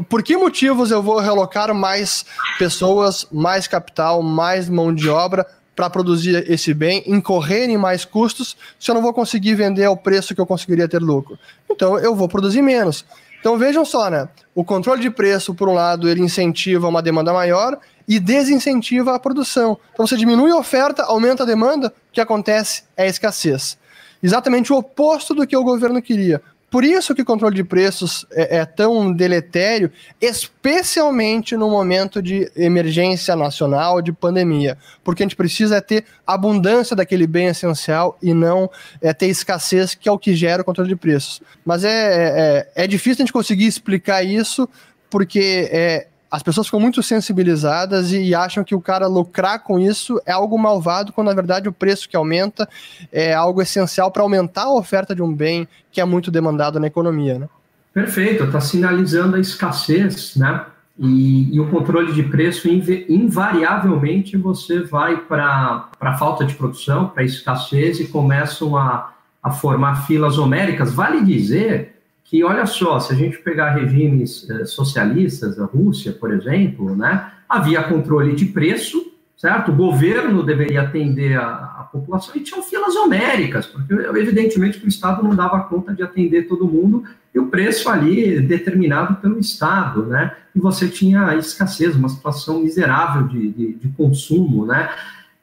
[0.09, 2.25] por que motivos eu vou relocar mais
[2.57, 8.57] pessoas, mais capital, mais mão de obra para produzir esse bem, incorrer em mais custos,
[8.79, 11.37] se eu não vou conseguir vender ao preço que eu conseguiria ter lucro?
[11.69, 13.05] Então eu vou produzir menos.
[13.39, 14.27] Então vejam só, né?
[14.55, 19.19] O controle de preço, por um lado, ele incentiva uma demanda maior e desincentiva a
[19.19, 19.77] produção.
[19.93, 23.77] Então você diminui a oferta, aumenta a demanda, o que acontece é a escassez.
[24.21, 26.41] Exatamente o oposto do que o governo queria.
[26.73, 32.51] Por isso que o controle de preços é, é, tão deletério, especialmente no momento de
[32.55, 34.75] emergência nacional, de pandemia.
[35.03, 40.09] Porque a gente precisa ter abundância daquele bem essencial e não é, ter escassez, que
[40.09, 41.43] é o que gera o controle de preços.
[41.63, 44.67] Mas é, é, é difícil a gente conseguir explicar isso,
[45.11, 50.19] porque é, as pessoas ficam muito sensibilizadas e acham que o cara lucrar com isso
[50.25, 52.67] é algo malvado, quando na verdade o preço que aumenta
[53.11, 56.87] é algo essencial para aumentar a oferta de um bem que é muito demandado na
[56.87, 57.37] economia.
[57.37, 57.47] Né?
[57.93, 60.65] Perfeito, está sinalizando a escassez, né?
[60.97, 67.21] E, e, o controle de preço, invariavelmente, você vai para a falta de produção, para
[67.21, 70.91] a escassez e começam a, a formar filas homéricas.
[70.93, 76.31] Vale dizer que, olha só, se a gente pegar regimes eh, socialistas, a Rússia, por
[76.31, 79.71] exemplo, né, havia controle de preço, certo?
[79.71, 81.47] O governo deveria atender a,
[81.79, 86.47] a população e tinham filas homéricas, porque evidentemente o Estado não dava conta de atender
[86.47, 87.03] todo mundo
[87.35, 90.35] e o preço ali determinado pelo Estado, né?
[90.55, 94.89] E você tinha escassez, uma situação miserável de, de, de consumo, né?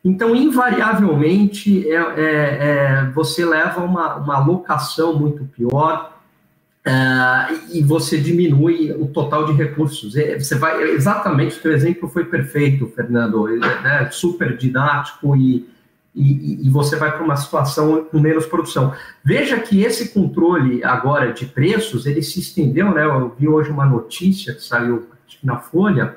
[0.04, 6.19] Então, invariavelmente, é, é, é, você leva uma, uma locação muito pior,
[6.86, 10.14] Uh, e você diminui o total de recursos.
[10.14, 14.08] Você vai exatamente o teu exemplo foi perfeito, Fernando, né?
[14.10, 15.68] super didático e,
[16.14, 18.94] e, e você vai para uma situação com menos produção.
[19.22, 23.04] Veja que esse controle agora de preços ele se estendeu, né?
[23.04, 25.06] Eu vi hoje uma notícia que saiu
[25.44, 26.16] na Folha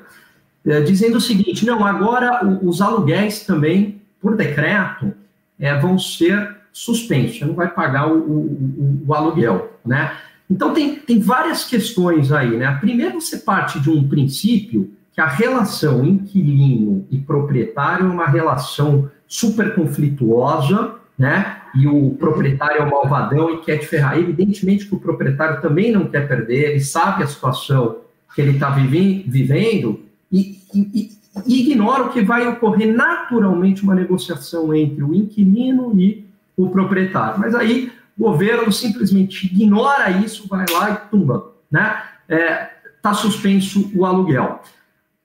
[0.66, 5.12] é, dizendo o seguinte: não, agora os aluguéis também, por decreto,
[5.60, 7.46] é, vão ser suspensos.
[7.46, 10.16] Não vai pagar o, o, o aluguel, né?
[10.54, 12.78] Então, tem, tem várias questões aí, né?
[12.80, 19.10] Primeiro, você parte de um princípio que a relação inquilino e proprietário é uma relação
[19.26, 21.56] super conflituosa, né?
[21.74, 24.16] E o proprietário é o malvadão e quer te ferrar.
[24.16, 27.96] Evidentemente que o proprietário também não quer perder, ele sabe a situação
[28.32, 31.10] que ele está vivendo e, e,
[31.44, 36.24] e ignora o que vai ocorrer naturalmente uma negociação entre o inquilino e
[36.56, 37.40] o proprietário.
[37.40, 42.02] Mas aí o governo simplesmente ignora isso, vai lá e tumba, né?
[42.28, 44.60] Está é, suspenso o aluguel.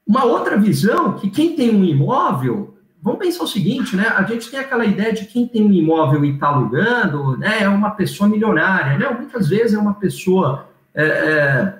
[0.05, 4.07] Uma outra visão que quem tem um imóvel, vamos pensar o seguinte, né?
[4.07, 7.61] A gente tem aquela ideia de quem tem um imóvel e está alugando, né?
[7.61, 9.07] É uma pessoa milionária, né?
[9.09, 11.79] Muitas vezes é uma pessoa é, é,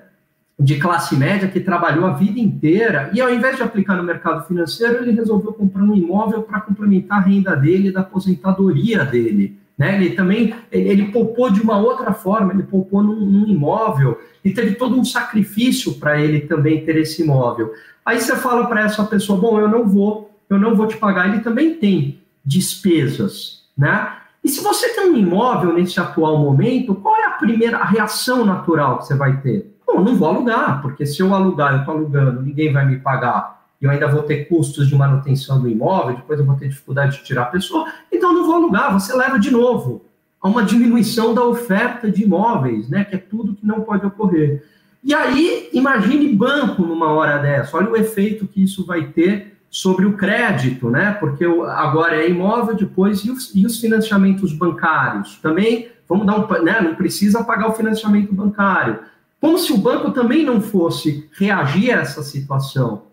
[0.60, 4.46] de classe média que trabalhou a vida inteira e ao invés de aplicar no mercado
[4.46, 9.59] financeiro, ele resolveu comprar um imóvel para complementar a renda dele da aposentadoria dele.
[9.80, 9.96] Né?
[9.96, 14.52] Ele também ele, ele poupou de uma outra forma, ele poupou num, num imóvel e
[14.52, 17.72] teve todo um sacrifício para ele também ter esse imóvel.
[18.06, 21.30] Aí você fala para essa pessoa, bom, eu não vou, eu não vou te pagar.
[21.30, 24.18] Ele também tem despesas, né?
[24.44, 28.46] E se você tem um imóvel nesse atual momento, qual é a primeira a reação
[28.46, 29.74] natural que você vai ter?
[29.88, 33.59] Bom, não vou alugar, porque se eu alugar, eu estou alugando, ninguém vai me pagar
[33.82, 37.18] e eu ainda vou ter custos de manutenção do imóvel, depois eu vou ter dificuldade
[37.18, 40.06] de tirar a pessoa, então não vou alugar, você leva de novo
[40.42, 44.64] a uma diminuição da oferta de imóveis, né, que é tudo que não pode ocorrer.
[45.04, 50.06] E aí, imagine banco numa hora dessa, olha o efeito que isso vai ter sobre
[50.06, 55.38] o crédito, né, porque agora é imóvel, depois, e os, e os financiamentos bancários?
[55.42, 59.00] Também, vamos dar um, né, não precisa pagar o financiamento bancário.
[59.40, 63.09] Como se o banco também não fosse reagir a essa situação.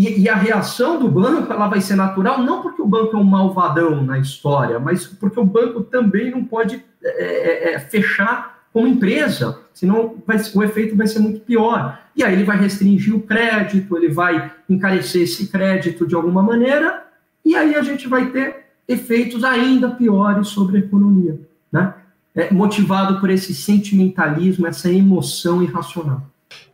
[0.00, 3.18] E, e, a reação do banco ela vai ser natural, não porque o banco é
[3.18, 8.60] um malvadão na história, mas porque o banco também não pode é, é, é fechar
[8.72, 12.00] como empresa, senão vai, o efeito vai ser muito pior.
[12.16, 17.04] E aí ele vai restringir o crédito, ele vai encarecer esse crédito de alguma maneira,
[17.44, 21.38] e aí a gente vai ter efeitos ainda piores sobre a economia.
[21.70, 21.94] Né?
[22.34, 26.22] é, motivado por esse sentimentalismo, essa emoção irracional.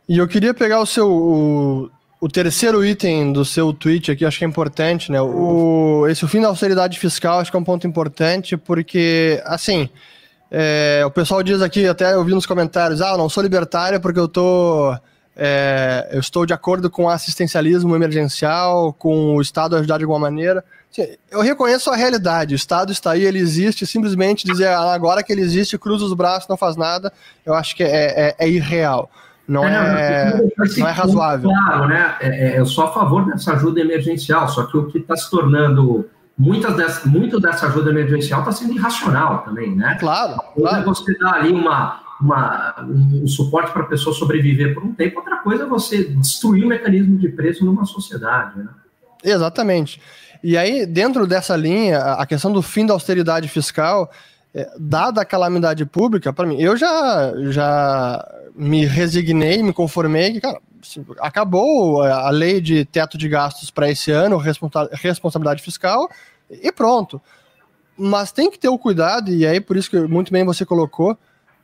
[0.07, 4.45] E eu queria pegar o seu o, terceiro item do seu tweet aqui, acho que
[4.45, 5.21] é importante, né?
[5.21, 9.89] O, esse o fim da austeridade fiscal, acho que é um ponto importante, porque, assim,
[10.49, 13.99] é, o pessoal diz aqui, até eu vi nos comentários, ah, eu não sou libertário
[13.99, 14.95] porque eu tô.
[15.39, 20.19] É, eu estou de acordo com o assistencialismo emergencial, com o Estado ajudar de alguma
[20.19, 20.63] maneira.
[21.29, 25.31] Eu reconheço a realidade, o Estado está aí, ele existe, simplesmente dizer ah, agora que
[25.31, 27.13] ele existe, cruza os braços, não faz nada,
[27.45, 29.11] eu acho que é, é, é irreal.
[29.47, 30.41] Não é, é
[30.77, 31.49] não é razoável.
[31.49, 32.15] Claro, né?
[32.19, 35.29] É, é, eu sou a favor dessa ajuda emergencial, só que o que está se
[35.29, 36.09] tornando.
[36.37, 39.97] Muitas dessa, muito dessa ajuda emergencial está sendo irracional também, né?
[39.99, 40.39] Claro.
[40.55, 40.85] claro.
[40.85, 45.37] Você dá ali uma, uma, um suporte para a pessoa sobreviver por um tempo, outra
[45.37, 48.59] coisa é você destruir o mecanismo de preço numa sociedade.
[48.59, 48.67] Né?
[49.23, 49.99] Exatamente.
[50.43, 54.11] E aí, dentro dessa linha, a questão do fim da austeridade fiscal,
[54.53, 60.41] é, dada a calamidade pública, para mim, eu já, já me resignei, me conformei que,
[60.41, 66.09] cara, assim, acabou a lei de teto de gastos para esse ano, responsa responsabilidade fiscal,
[66.49, 67.21] e pronto.
[67.97, 71.17] Mas tem que ter o cuidado, e aí por isso que muito bem você colocou,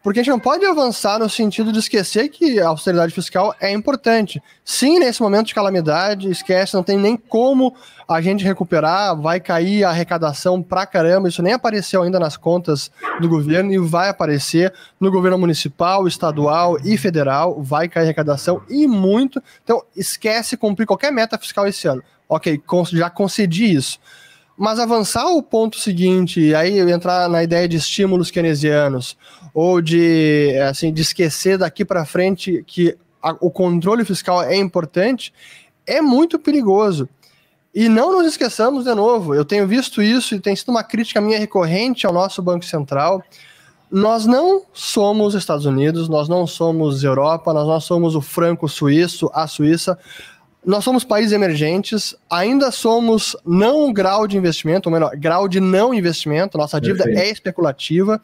[0.03, 3.71] porque a gente não pode avançar no sentido de esquecer que a austeridade fiscal é
[3.71, 4.43] importante.
[4.63, 7.73] Sim, nesse momento de calamidade, esquece, não tem nem como
[8.05, 12.91] a gente recuperar, vai cair a arrecadação pra caramba, isso nem apareceu ainda nas contas
[13.21, 18.61] do governo e vai aparecer no governo municipal, estadual e federal, vai cair a arrecadação
[18.69, 19.41] e muito.
[19.63, 22.03] Então, esquece cumprir qualquer meta fiscal esse ano.
[22.27, 22.61] Ok,
[22.91, 23.99] já concedi isso.
[24.57, 29.17] Mas avançar o ponto seguinte, aí entrar na ideia de estímulos keynesianos,
[29.53, 35.33] ou de, assim, de esquecer daqui para frente que a, o controle fiscal é importante,
[35.87, 37.09] é muito perigoso.
[37.73, 41.19] E não nos esqueçamos de novo, eu tenho visto isso e tem sido uma crítica
[41.19, 43.23] minha recorrente ao nosso Banco Central.
[43.89, 49.29] Nós não somos Estados Unidos, nós não somos Europa, nós não somos o franco suíço,
[49.33, 49.97] a Suíça
[50.65, 55.93] nós somos países emergentes, ainda somos não grau de investimento, ou melhor, grau de não
[55.93, 57.27] investimento, nossa dívida Perfeito.
[57.27, 58.21] é especulativa.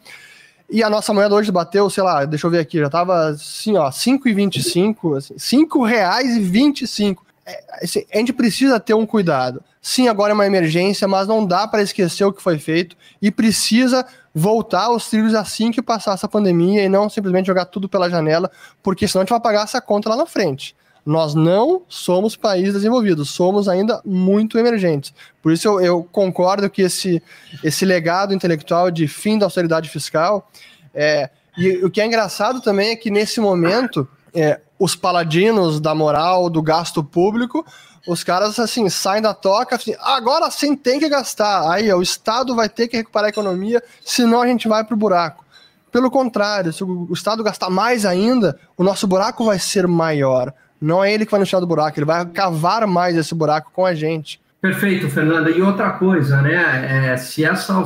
[0.69, 3.75] E a nossa moeda hoje bateu, sei lá, deixa eu ver aqui, já estava assim,
[3.75, 7.25] ó, 5,25, assim, 5 reais e 25.
[7.45, 9.63] É, assim, a gente precisa ter um cuidado.
[9.81, 13.31] Sim, agora é uma emergência, mas não dá para esquecer o que foi feito e
[13.31, 18.09] precisa voltar aos trilhos assim que passar essa pandemia e não simplesmente jogar tudo pela
[18.09, 18.51] janela,
[18.83, 20.75] porque senão a gente vai pagar essa conta lá na frente.
[21.09, 25.11] Nós não somos países desenvolvidos, somos ainda muito emergentes.
[25.41, 27.19] Por isso eu, eu, concordo que esse,
[27.63, 30.51] esse legado intelectual de fim da austeridade fiscal.
[30.93, 35.95] É, e o que é engraçado também é que nesse momento, é, os paladinos da
[35.95, 37.65] moral, do gasto público,
[38.07, 41.71] os caras assim saem da toca, assim, agora sim tem que gastar.
[41.71, 44.93] Aí ó, o Estado vai ter que recuperar a economia, senão a gente vai para
[44.93, 45.43] o buraco.
[45.91, 50.53] Pelo contrário, se o Estado gastar mais ainda, o nosso buraco vai ser maior.
[50.81, 53.71] Não é ele que vai nos tirar do buraco, ele vai cavar mais esse buraco
[53.73, 54.39] com a gente.
[54.61, 55.49] Perfeito, Fernanda.
[55.49, 57.11] E outra coisa, né?
[57.11, 57.81] É, se essa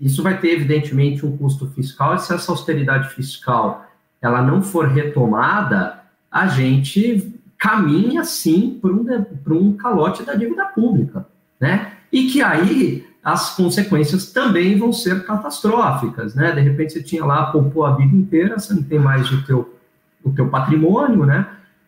[0.00, 3.86] isso vai ter evidentemente um custo fiscal, e se essa austeridade fiscal
[4.20, 11.26] ela não for retomada, a gente caminha sim para um, um calote da dívida pública,
[11.60, 11.92] né?
[12.10, 16.52] E que aí as consequências também vão ser catastróficas, né?
[16.52, 19.78] De repente você tinha lá, poupou a vida inteira, você não tem mais o teu,
[20.24, 21.46] o teu patrimônio, né?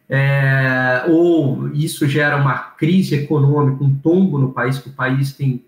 [0.08, 5.64] É, ou isso gera uma crise econômica, um tombo no país, que o país tem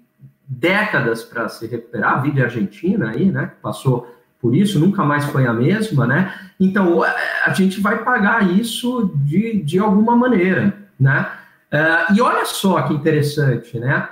[0.46, 5.02] décadas para se recuperar, a vida é Argentina aí, né, que passou por isso, nunca
[5.02, 10.74] mais foi a mesma, né, então a gente vai pagar isso de, de alguma maneira,
[11.00, 11.26] né,
[11.70, 14.08] é, e olha só que interessante, né,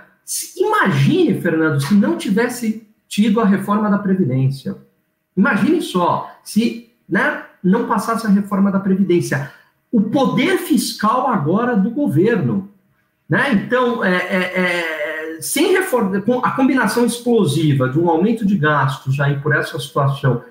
[0.57, 4.77] imagine, Fernando, se não tivesse tido a reforma da Previdência,
[5.37, 9.53] imagine só, se, né, não passasse a reforma da Previdência,
[9.93, 12.71] o poder fiscal agora do governo.
[13.29, 13.53] Né?
[13.53, 14.61] Então, é, é,
[15.37, 20.43] é, sem reforma, a combinação explosiva de um aumento de gastos aí por essa situação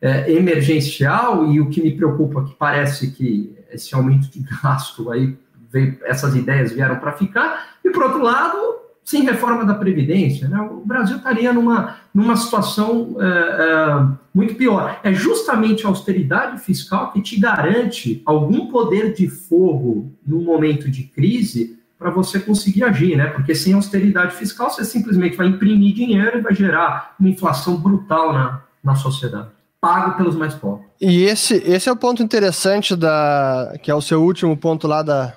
[0.00, 5.10] é, emergencial, e o que me preocupa é que parece que esse aumento de gasto
[5.10, 5.38] aí,
[5.70, 8.58] veio, essas ideias vieram para ficar, e por outro lado,
[9.02, 15.00] sem reforma da Previdência, né, o Brasil estaria numa, numa situação é, muito pior.
[15.02, 21.04] É justamente a austeridade fiscal que te garante algum poder de fogo no momento de
[21.04, 23.26] crise para você conseguir agir, né?
[23.26, 28.32] Porque sem austeridade fiscal você simplesmente vai imprimir dinheiro e vai gerar uma inflação brutal
[28.32, 30.86] na, na sociedade pago pelos mais pobres.
[31.00, 35.02] E esse, esse é o ponto interessante da que é o seu último ponto lá
[35.02, 35.34] da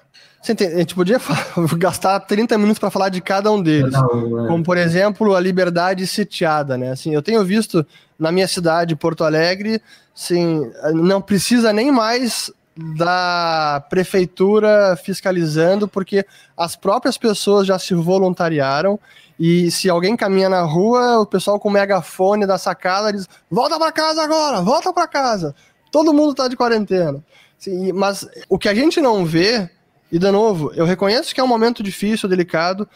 [0.47, 1.19] a gente podia
[1.75, 3.95] gastar 30 minutos para falar de cada um deles.
[3.95, 3.99] É.
[4.47, 6.91] Como, por exemplo, a liberdade sitiada, né?
[6.91, 7.83] Assim, eu tenho visto
[8.17, 9.81] na minha cidade, Porto Alegre,
[10.15, 12.51] assim, não precisa nem mais
[12.97, 16.25] da prefeitura fiscalizando, porque
[16.57, 18.99] as próprias pessoas já se voluntariaram
[19.39, 23.77] e se alguém caminha na rua, o pessoal com o megafone da sacada diz: volta
[23.77, 25.55] para casa agora, volta para casa.
[25.91, 27.23] Todo mundo está de quarentena.
[27.57, 29.69] Sim, mas o que a gente não vê,
[30.11, 32.87] e de novo, eu reconheço que é um momento difícil, delicado,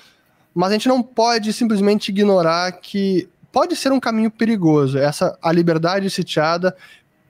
[0.54, 4.98] mas a gente não pode simplesmente ignorar que pode ser um caminho perigoso.
[4.98, 6.76] Essa a liberdade sitiada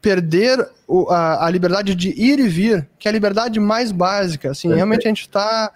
[0.02, 4.52] perder o, a, a, liberdade de ir e vir, que é a liberdade mais básica.
[4.52, 5.72] Assim, realmente a gente está.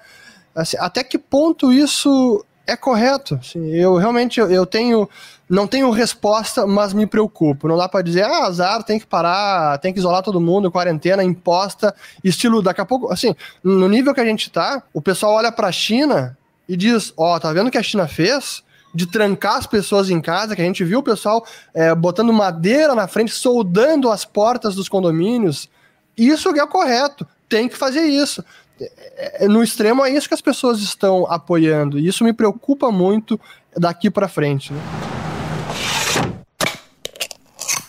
[0.55, 3.35] Assim, até que ponto isso é correto?
[3.35, 5.09] Assim, eu realmente eu, eu, tenho.
[5.49, 7.67] Não tenho resposta, mas me preocupo.
[7.67, 11.23] Não dá para dizer, ah, azar, tem que parar, tem que isolar todo mundo, quarentena
[11.23, 12.61] imposta, estilo.
[12.61, 15.71] Daqui a pouco, assim, no nível que a gente tá, o pessoal olha para a
[15.71, 16.37] China
[16.67, 18.63] e diz: Ó, oh, tá vendo o que a China fez?
[18.93, 22.93] De trancar as pessoas em casa, que a gente viu o pessoal é, botando madeira
[22.93, 25.69] na frente, soldando as portas dos condomínios.
[26.15, 28.43] Isso é o correto, tem que fazer isso.
[28.79, 32.91] É, é, no extremo é isso que as pessoas estão apoiando, e isso me preocupa
[32.91, 33.39] muito
[33.75, 34.71] daqui para frente.
[34.71, 34.79] Né?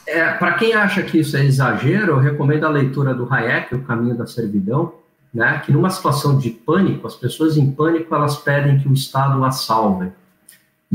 [0.06, 3.82] É, para quem acha que isso é exagero, eu recomendo a leitura do Hayek, O
[3.82, 4.94] Caminho da Servidão,
[5.32, 9.44] né, que numa situação de pânico, as pessoas em pânico elas pedem que o Estado
[9.44, 10.12] as salve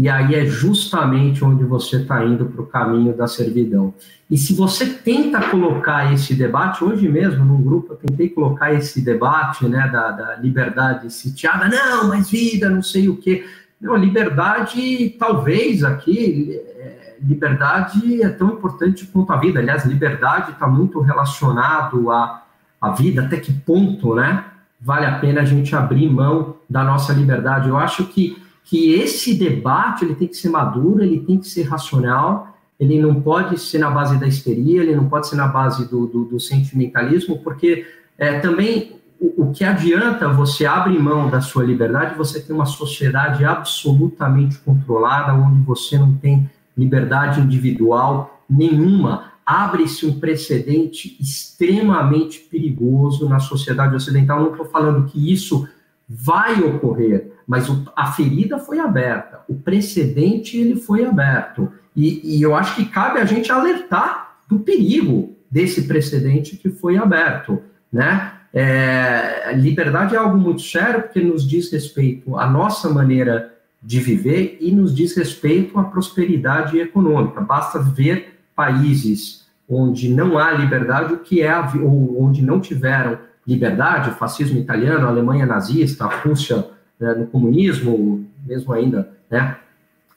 [0.02, 3.94] e aí é justamente onde você está indo para o caminho da servidão.
[4.32, 9.02] E se você tenta colocar esse debate, hoje mesmo, num grupo, eu tentei colocar esse
[9.02, 13.46] debate né, da, da liberdade sitiada, não, mas vida, não sei o quê.
[13.82, 19.60] Não, liberdade, talvez aqui, é, liberdade é tão importante quanto a vida.
[19.60, 22.46] Aliás, liberdade está muito relacionado à,
[22.80, 24.46] à vida, até que ponto, né?
[24.80, 27.68] Vale a pena a gente abrir mão da nossa liberdade.
[27.68, 31.64] Eu acho que que esse debate ele tem que ser maduro, ele tem que ser
[31.64, 35.90] racional, ele não pode ser na base da histeria, ele não pode ser na base
[35.90, 41.42] do, do, do sentimentalismo, porque é, também o, o, que adianta você abrir mão da
[41.42, 46.48] sua liberdade, você tem uma sociedade absolutamente controlada, onde você não tem
[46.78, 49.32] liberdade individual nenhuma.
[49.44, 54.40] Abre-se um precedente extremamente perigoso na sociedade ocidental.
[54.40, 55.68] Não estou falando que isso
[56.10, 61.72] vai ocorrer, mas a ferida foi aberta, o precedente ele foi aberto.
[61.96, 66.98] E, e eu acho que cabe a gente alertar do perigo desse precedente que foi
[66.98, 68.34] aberto, né?
[68.52, 74.58] É, liberdade é algo muito sério porque nos diz respeito à nossa maneira de viver
[74.60, 77.42] e nos diz respeito à prosperidade econômica.
[77.42, 84.10] Basta ver países onde não há liberdade, o que é ou onde não tiveram liberdade,
[84.10, 86.68] o fascismo italiano, a Alemanha nazista, a Rússia
[87.00, 89.56] né, no comunismo, mesmo ainda, né,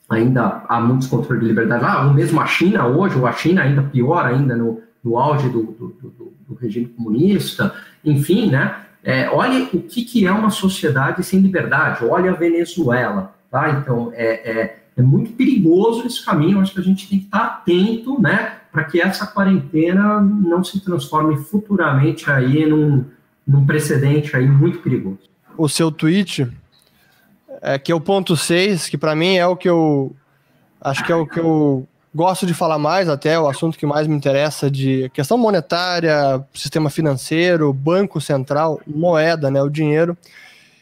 [0.09, 1.83] ainda há muitos controles de liberdade.
[1.83, 5.49] Lá, ou mesmo a China hoje, ou a China ainda pior ainda no, no auge
[5.49, 10.51] do, do, do, do regime comunista, enfim, né, é, olhe o que, que é uma
[10.51, 16.61] sociedade sem liberdade, olha a Venezuela, tá, então é, é, é muito perigoso esse caminho,
[16.61, 20.81] acho que a gente tem que estar atento, né, para que essa quarentena não se
[20.81, 23.05] transforme futuramente aí num,
[23.47, 25.31] num precedente aí muito perigoso.
[25.59, 26.51] O seu tweet
[27.61, 30.17] é, que é o ponto 6, que para mim é o que eu
[30.81, 34.07] acho que é o que eu gosto de falar mais, até o assunto que mais
[34.07, 40.17] me interessa de questão monetária, sistema financeiro, banco central, moeda, né, o dinheiro,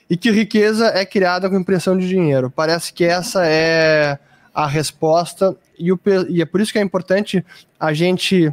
[0.08, 2.50] e que riqueza é criada com impressão de dinheiro.
[2.50, 4.18] Parece que essa é
[4.54, 7.44] a resposta e, o, e é por isso que é importante
[7.78, 8.52] a gente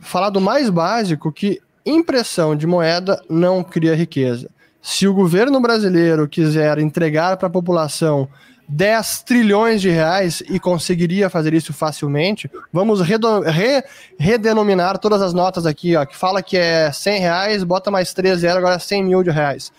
[0.00, 4.50] falar do mais básico que impressão de moeda não cria riqueza.
[4.80, 8.28] Se o governo brasileiro quiser entregar para a população
[8.68, 13.14] 10 trilhões de reais e conseguiria fazer isso facilmente, vamos re,
[14.18, 18.40] redenominar todas as notas aqui, ó, que fala que é 100 reais, bota mais 3
[18.40, 19.70] zero, agora é 100 mil de reais.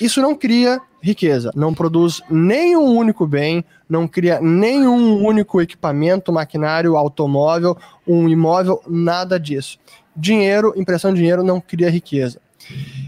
[0.00, 6.96] Isso não cria riqueza, não produz nenhum único bem, não cria nenhum único equipamento, maquinário,
[6.96, 7.76] automóvel,
[8.06, 9.78] um imóvel, nada disso.
[10.16, 12.40] Dinheiro, impressão de dinheiro não cria riqueza.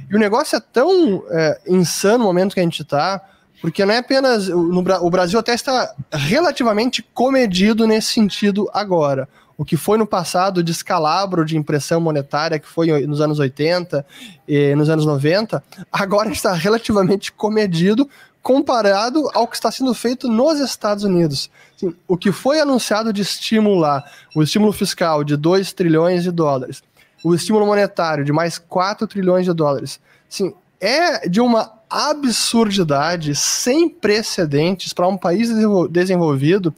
[0.08, 3.20] E o negócio é tão é, insano no momento que a gente está,
[3.60, 4.48] porque não é apenas.
[4.48, 9.28] No, o Brasil até está relativamente comedido nesse sentido agora.
[9.60, 14.06] O que foi no passado de escalabro de impressão monetária, que foi nos anos 80
[14.48, 18.08] e nos anos 90, agora está relativamente comedido
[18.40, 21.50] comparado ao que está sendo feito nos Estados Unidos.
[21.76, 24.02] Assim, o que foi anunciado de estímulo lá,
[24.34, 26.82] o estímulo fiscal de 2 trilhões de dólares,
[27.22, 30.00] o estímulo monetário de mais 4 trilhões de dólares.
[30.26, 35.50] Sim, é de uma absurdidade sem precedentes para um país
[35.90, 36.74] desenvolvido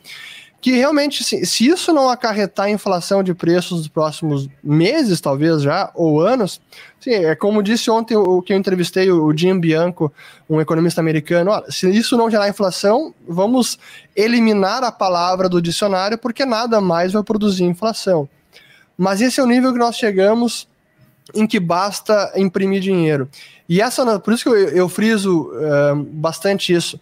[0.62, 5.90] que realmente, se, se isso não acarretar inflação de preços nos próximos meses, talvez já,
[5.92, 6.60] ou anos,
[7.00, 10.12] sim, é como disse ontem o que eu entrevistei, o Jim Bianco,
[10.48, 13.76] um economista americano, olha, se isso não gerar inflação, vamos
[14.14, 18.28] eliminar a palavra do dicionário, porque nada mais vai produzir inflação.
[18.96, 20.68] Mas esse é o nível que nós chegamos
[21.34, 23.28] em que basta imprimir dinheiro.
[23.68, 27.00] E essa, por isso que eu, eu friso uh, bastante isso.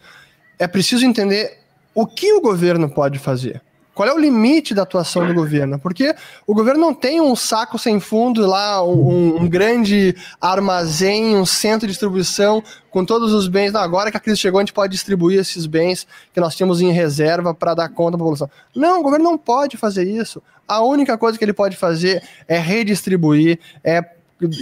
[0.59, 1.60] É preciso entender
[1.95, 3.63] o que o governo pode fazer.
[4.01, 5.79] Qual é o limite da atuação do governo?
[5.79, 6.15] Porque
[6.47, 11.87] o governo não tem um saco sem fundo lá, um, um grande armazém, um centro
[11.87, 13.73] de distribuição com todos os bens.
[13.73, 16.81] Não, agora que a crise chegou, a gente pode distribuir esses bens que nós tínhamos
[16.81, 18.49] em reserva para dar conta da população.
[18.75, 20.43] Não, o governo não pode fazer isso.
[20.67, 24.01] A única coisa que ele pode fazer é redistribuir, é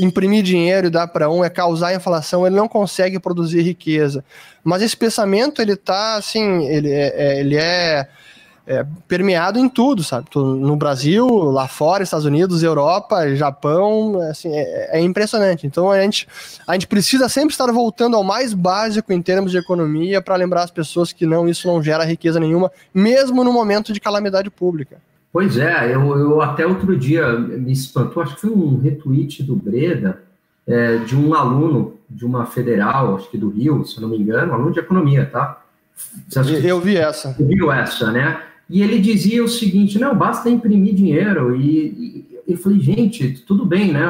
[0.00, 4.24] imprimir dinheiro e dar para um, é causar inflação, ele não consegue produzir riqueza.
[4.64, 8.08] Mas esse pensamento, ele tá assim, ele é, é ele é,
[8.66, 10.26] é permeado em tudo, sabe?
[10.34, 15.66] No Brasil, lá fora, Estados Unidos, Europa, Japão, assim, é, é, impressionante.
[15.66, 16.26] Então a gente,
[16.66, 20.64] a gente precisa sempre estar voltando ao mais básico em termos de economia para lembrar
[20.64, 24.98] as pessoas que não, isso não gera riqueza nenhuma, mesmo no momento de calamidade pública.
[25.32, 29.54] Pois é, eu, eu até outro dia me espantou, acho que foi um retweet do
[29.54, 30.22] Breda,
[30.66, 34.52] é, de um aluno de uma federal, acho que do Rio, se não me engano,
[34.52, 35.62] um aluno de economia, tá?
[36.64, 37.36] Eu vi essa.
[37.38, 38.40] Viu essa, né?
[38.70, 41.56] E ele dizia o seguinte: não, basta imprimir dinheiro.
[41.56, 44.04] E, e eu falei, gente, tudo bem, né?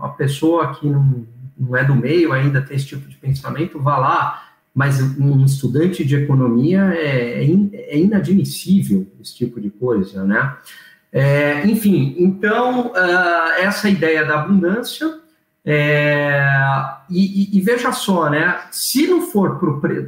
[0.00, 1.26] A pessoa que não,
[1.58, 6.04] não é do meio ainda tem esse tipo de pensamento, vá lá mas um estudante
[6.04, 10.56] de economia é, é, é inadmissível esse tipo de coisa, né?
[11.12, 15.18] É, enfim, então, uh, essa ideia da abundância,
[15.64, 16.40] é,
[17.10, 18.60] e, e, e, veja só, né?
[18.70, 19.58] Se não for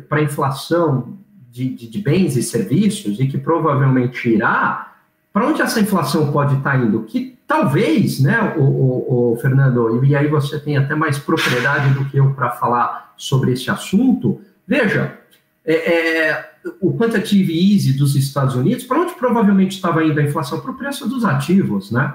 [0.09, 1.19] para a inflação
[1.51, 4.95] de, de, de, bens e serviços, e que provavelmente irá,
[5.33, 7.03] para onde essa inflação pode estar tá indo?
[7.03, 12.05] Que talvez, né, o, o, o Fernando, e aí você tem até mais propriedade do
[12.07, 15.19] que eu para falar sobre esse assunto, Veja,
[15.65, 16.51] é, é,
[16.81, 20.61] o quantitative easy dos Estados Unidos, para onde provavelmente estava indo a inflação?
[20.61, 22.15] Para o preço dos ativos, né?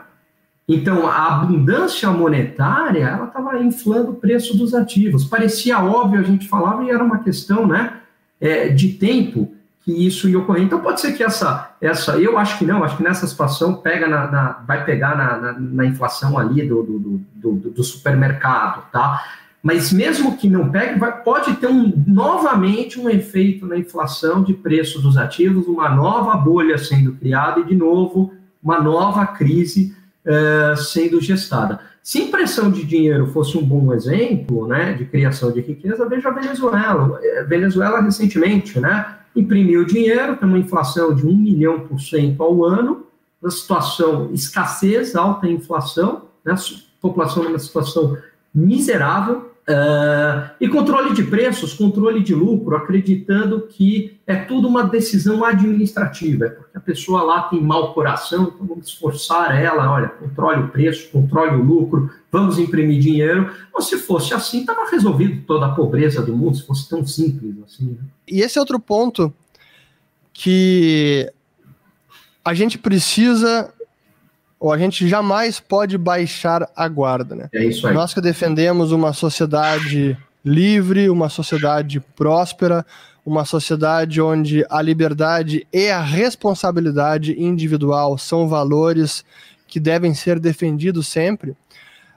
[0.68, 5.24] Então, a abundância monetária, ela estava inflando o preço dos ativos.
[5.24, 8.02] Parecia óbvio, a gente falava, e era uma questão né,
[8.39, 9.54] é, de tempo
[9.88, 10.64] que isso ia ocorrer.
[10.64, 14.10] Então, pode ser que essa, essa eu acho que não, acho que nessa situação pega
[14.10, 19.24] na, na vai pegar na, na, na, inflação ali do, do, do, do supermercado, tá?
[19.68, 24.53] Mas mesmo que não pegue, vai, pode ter um, novamente um efeito na inflação de
[24.53, 28.32] preço dos ativos, uma nova bolha sendo criada e, de novo,
[28.63, 29.93] uma nova crise
[30.26, 31.82] uh, sendo gestada.
[32.01, 36.32] Se impressão de dinheiro fosse um bom exemplo né, de criação de riqueza, veja a
[36.32, 37.20] Venezuela.
[37.22, 42.63] Eh, Venezuela, recentemente, né, imprimiu dinheiro, tem uma inflação de 1 milhão por cento ao
[42.63, 43.05] ano,
[43.41, 46.55] uma situação escassez, alta inflação, né,
[47.01, 48.18] população numa situação
[48.55, 55.43] miserável, uh, e controle de preços, controle de lucro, acreditando que é tudo uma decisão
[55.43, 60.63] administrativa, é porque a pessoa lá tem mau coração, então vamos esforçar ela, olha, controle
[60.63, 63.51] o preço, controle o lucro, vamos imprimir dinheiro.
[63.74, 67.55] Ou se fosse assim, estava resolvido toda a pobreza do mundo, se fosse tão simples
[67.65, 67.86] assim.
[67.86, 68.07] Né?
[68.28, 69.34] E esse é outro ponto
[70.34, 71.32] que
[72.43, 73.74] a gente precisa
[74.60, 77.36] ou a gente jamais pode baixar a guarda.
[77.36, 77.49] Né?
[77.53, 77.93] É isso aí.
[77.93, 82.86] Nós que defendemos uma sociedade livre, uma sociedade próspera,
[83.26, 89.26] uma sociedade onde a liberdade e a responsabilidade individual são valores
[89.68, 91.55] que devem ser defendidos sempre,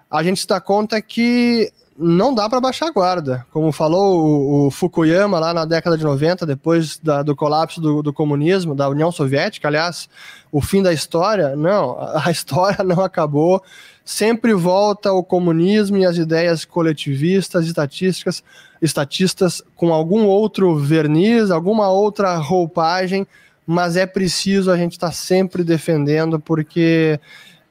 [0.09, 3.47] a gente se dá conta que não dá para baixar a guarda.
[3.53, 8.03] Como falou o, o, Fukuyama lá na década de 90, depois da, do colapso do,
[8.03, 10.09] do, comunismo, da União Soviética, aliás,
[10.51, 13.63] o fim da história, não, a história não acabou.
[14.03, 18.43] Sempre volta o comunismo e as ideias coletivistas, estatísticas,
[18.81, 23.27] estatistas com algum outro verniz, alguma outra roupagem,
[23.67, 27.21] mas é preciso a gente estar tá sempre defendendo, porque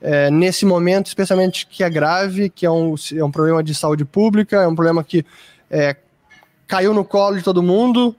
[0.02, 4.06] é, nesse momento, especialmente que é grave, que é um, é um problema de saúde
[4.06, 5.26] pública, é um problema que
[5.70, 5.95] é,
[6.68, 8.16] caiu no colo de todo mundo,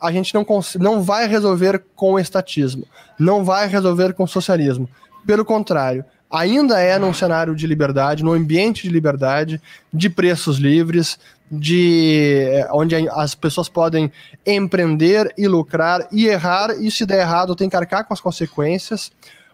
[0.00, 0.46] a gente não,
[0.78, 2.86] não vai resolver com o estatismo,
[3.18, 4.88] não vai resolver com o socialismo.
[5.26, 9.60] Pelo contrário, ainda é num cenário de liberdade, num ambiente de liberdade,
[9.92, 11.18] de preços livres,
[11.50, 14.12] de é, onde as pessoas podem
[14.46, 19.10] empreender e lucrar e errar, e se der errado tem que arcar com as consequências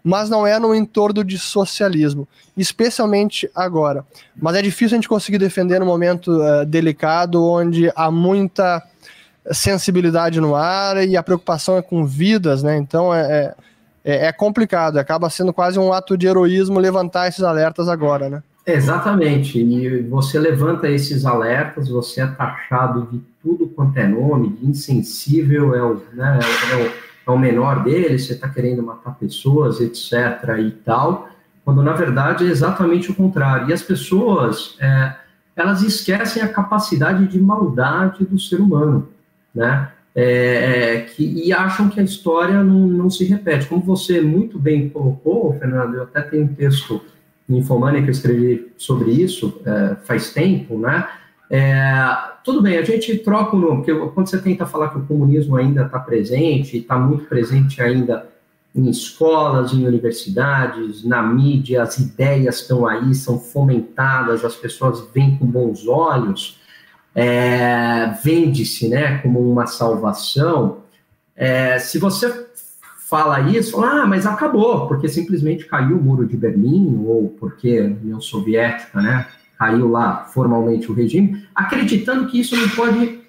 [0.06, 4.06] mas não é no entorno de socialismo, especialmente agora.
[4.40, 8.80] Mas é difícil a gente conseguir defender num momento uh, delicado, onde há muita
[9.50, 12.76] sensibilidade no ar e a preocupação é com vidas, né?
[12.76, 13.52] Então é,
[14.04, 18.44] é, é complicado, acaba sendo quase um ato de heroísmo levantar esses alertas agora, né?
[18.64, 24.66] Exatamente, e você levanta esses alertas, você é taxado de tudo quanto é nome, de
[24.66, 26.38] insensível, é o, né,
[26.72, 30.12] é o, é o menor dele, você está querendo matar pessoas, etc.
[30.60, 31.28] e tal,
[31.64, 33.68] quando na verdade é exatamente o contrário.
[33.68, 35.16] E as pessoas, é,
[35.56, 39.08] elas esquecem a capacidade de maldade do ser humano,
[39.54, 39.90] né?
[40.18, 43.66] É, é, que, e acham que a história não, não se repete.
[43.66, 47.02] Como você muito bem colocou, Fernando, eu até tenho um texto
[47.46, 51.06] no Infomania que eu escrevi sobre isso é, faz tempo, né?
[51.50, 51.92] É,
[52.46, 55.56] tudo bem, a gente troca o nome, porque quando você tenta falar que o comunismo
[55.56, 58.24] ainda está presente, está muito presente ainda
[58.72, 65.36] em escolas, em universidades, na mídia, as ideias estão aí, são fomentadas, as pessoas veem
[65.36, 66.60] com bons olhos,
[67.16, 70.82] é, vende-se né, como uma salvação.
[71.34, 72.46] É, se você
[73.08, 77.86] fala isso, ah, mas acabou, porque simplesmente caiu o muro de Berlim, ou porque a
[77.86, 79.26] União Soviética, né,
[79.58, 83.20] caiu lá formalmente o regime, acreditando que isso não pode.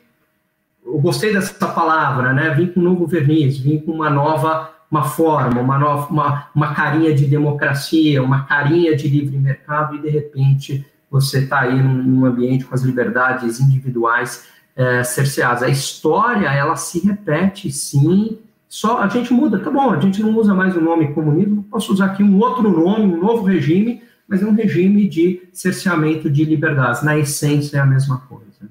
[0.85, 2.53] Eu gostei dessa palavra, né?
[2.53, 6.73] Vim com um novo verniz, vim com uma nova uma forma, uma, nova, uma, uma
[6.73, 12.03] carinha de democracia, uma carinha de livre mercado, e de repente você está aí num,
[12.03, 15.63] num, ambiente com as liberdades individuais é, cerceadas.
[15.63, 20.37] A história, ela se repete, sim, só a gente muda, tá bom, a gente não
[20.37, 24.41] usa mais o nome comunismo, posso usar aqui um outro nome, um novo regime, mas
[24.41, 27.01] é um regime de cerceamento de liberdades.
[27.01, 28.45] Na essência é a mesma coisa.
[28.61, 28.69] Né?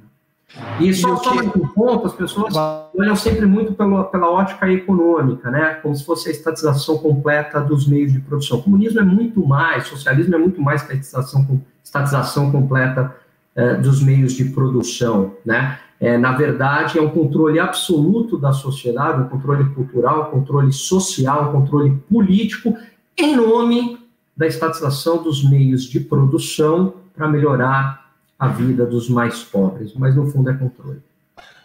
[0.81, 2.55] E só, só mais um ponto, as pessoas
[2.95, 5.75] olham sempre muito pela, pela ótica econômica, né?
[5.83, 8.59] como se fosse a estatização completa dos meios de produção.
[8.59, 13.15] O comunismo é muito mais, socialismo é muito mais que a estatização, estatização completa
[13.55, 15.35] eh, dos meios de produção.
[15.45, 15.79] Né?
[15.99, 21.49] É, na verdade, é um controle absoluto da sociedade, um controle cultural, um controle social,
[21.49, 22.77] um controle político,
[23.17, 24.06] em nome
[24.37, 28.07] da estatização dos meios de produção para melhorar
[28.39, 29.93] a vida dos mais pobres.
[29.95, 31.01] Mas, no fundo, é controle.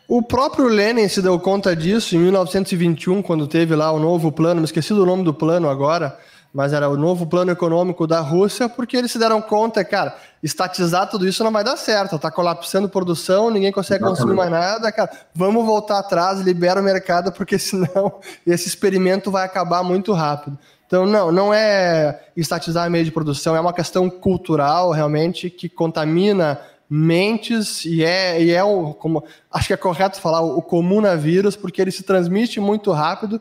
[0.07, 4.59] O próprio Lenin se deu conta disso em 1921, quando teve lá o novo plano,
[4.59, 6.17] me esqueci do nome do plano agora,
[6.53, 10.13] mas era o novo plano econômico da Rússia, porque eles se deram conta, cara,
[10.43, 14.19] estatizar tudo isso não vai dar certo, tá colapsando produção, ninguém consegue Exatamente.
[14.19, 19.45] consumir mais nada, cara, vamos voltar atrás, libera o mercado, porque senão esse experimento vai
[19.45, 20.57] acabar muito rápido.
[20.91, 26.59] Então, não, não é estatizar meio de produção, é uma questão cultural, realmente, que contamina
[26.89, 31.81] mentes e é, e é o, como, acho que é correto falar, o, comunavírus, porque
[31.81, 33.39] ele se transmite muito rápido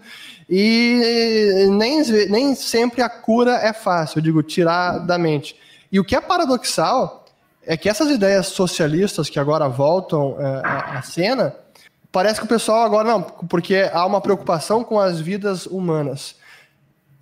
[0.48, 5.56] e nem, nem sempre a cura é fácil, eu digo, tirar da mente.
[5.90, 7.24] E o que é paradoxal
[7.66, 11.52] é que essas ideias socialistas que agora voltam é, à cena,
[12.12, 16.38] parece que o pessoal agora não, porque há uma preocupação com as vidas humanas.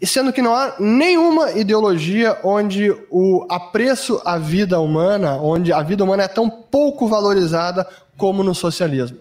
[0.00, 5.82] E sendo que não há nenhuma ideologia onde o apreço à vida humana, onde a
[5.82, 7.86] vida humana é tão pouco valorizada
[8.16, 9.18] como no socialismo.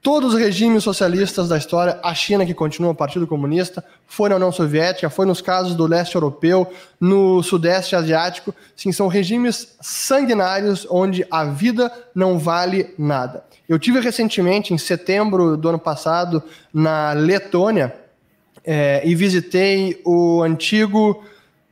[0.00, 4.36] Todos os regimes socialistas da história, a China, que continua o Partido Comunista, foi na
[4.36, 10.86] União Soviética, foi nos casos do leste europeu, no sudeste asiático, sim, são regimes sanguinários
[10.88, 13.44] onde a vida não vale nada.
[13.68, 16.42] Eu tive recentemente, em setembro do ano passado,
[16.72, 17.94] na Letônia,
[18.70, 21.24] é, e visitei o antigo.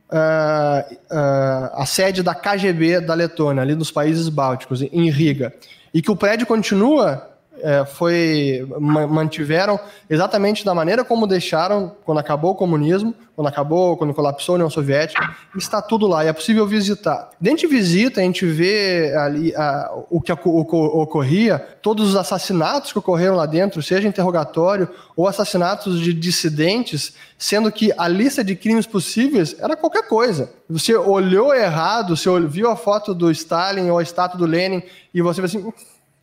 [0.08, 5.52] Uh, uh, a sede da KGB da Letônia, ali nos países bálticos, em Riga.
[5.92, 9.78] E que o prédio continua é, foi mantiveram
[10.08, 14.70] exatamente da maneira como deixaram quando acabou o comunismo, quando acabou, quando colapsou a União
[14.70, 17.30] Soviética, está tudo lá e é possível visitar.
[17.38, 22.98] Dentro de visita a gente vê ali a, o que ocorria, todos os assassinatos que
[22.98, 28.86] ocorreram lá dentro, seja interrogatório ou assassinatos de dissidentes, sendo que a lista de crimes
[28.86, 30.50] possíveis era qualquer coisa.
[30.68, 34.82] Você olhou errado, você viu a foto do Stalin ou a estátua do Lenin
[35.12, 35.72] e você assim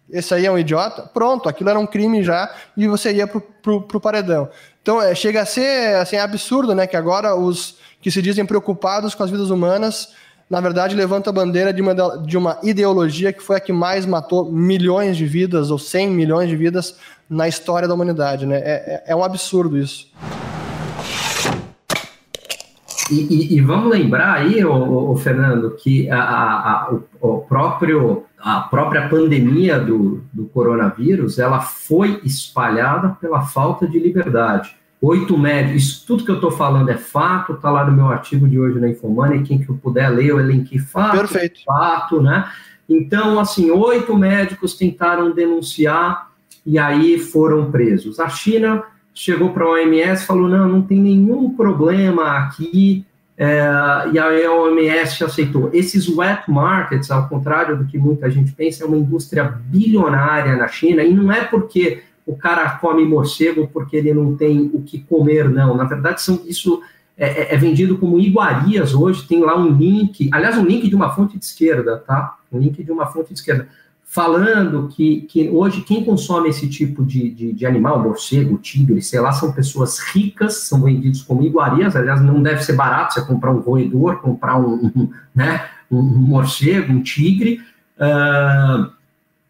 [0.10, 3.42] esse aí é um idiota, pronto, aquilo era um crime já e você ia pro,
[3.42, 4.50] pro, pro paredão.
[4.82, 6.86] Então é, chega a ser assim, absurdo, né?
[6.86, 10.10] Que agora os que se dizem preocupados com as vidas humanas,
[10.50, 14.06] na verdade, levantam a bandeira de uma, de uma ideologia que foi a que mais
[14.06, 16.96] matou milhões de vidas, ou 100 milhões de vidas,
[17.30, 18.58] na história da humanidade, né?
[18.58, 20.12] É, é, é um absurdo isso.
[23.12, 28.26] E, e, e, vamos lembrar aí, o, o Fernando, que a, a, a, o, próprio,
[28.44, 34.76] a própria pandemia do, do coronavírus ela foi espalhada pela falta de liberdade.
[35.02, 38.46] oito médicos, isso tudo que eu estou falando é fato, está lá no meu artigo
[38.46, 41.62] de hoje na Infomoney, quem que eu puder ler, eu elenquei fato, Perfeito.
[41.66, 42.52] fato, né?
[42.90, 46.32] Então, assim, oito médicos tentaram denunciar
[46.66, 48.20] e aí foram presos.
[48.20, 48.84] A China
[49.14, 53.06] chegou para a OMS e falou: não, não tem nenhum problema aqui,
[53.44, 55.70] é, e a OMS aceitou.
[55.74, 60.68] Esses wet markets, ao contrário do que muita gente pensa, é uma indústria bilionária na
[60.68, 65.00] China, e não é porque o cara come morcego porque ele não tem o que
[65.00, 65.76] comer, não.
[65.76, 66.82] Na verdade, são, isso
[67.18, 70.96] é, é, é vendido como iguarias hoje, tem lá um link, aliás, um link de
[70.96, 72.38] uma fonte de esquerda, tá?
[72.50, 73.68] Um link de uma fonte de esquerda
[74.14, 79.20] falando que, que hoje quem consome esse tipo de, de, de, animal, morcego, tigre, sei
[79.20, 83.52] lá, são pessoas ricas, são vendidos como iguarias, aliás, não deve ser barato você comprar
[83.52, 87.60] um roedor, comprar um, né, um morcego, um tigre,
[87.98, 88.92] uh,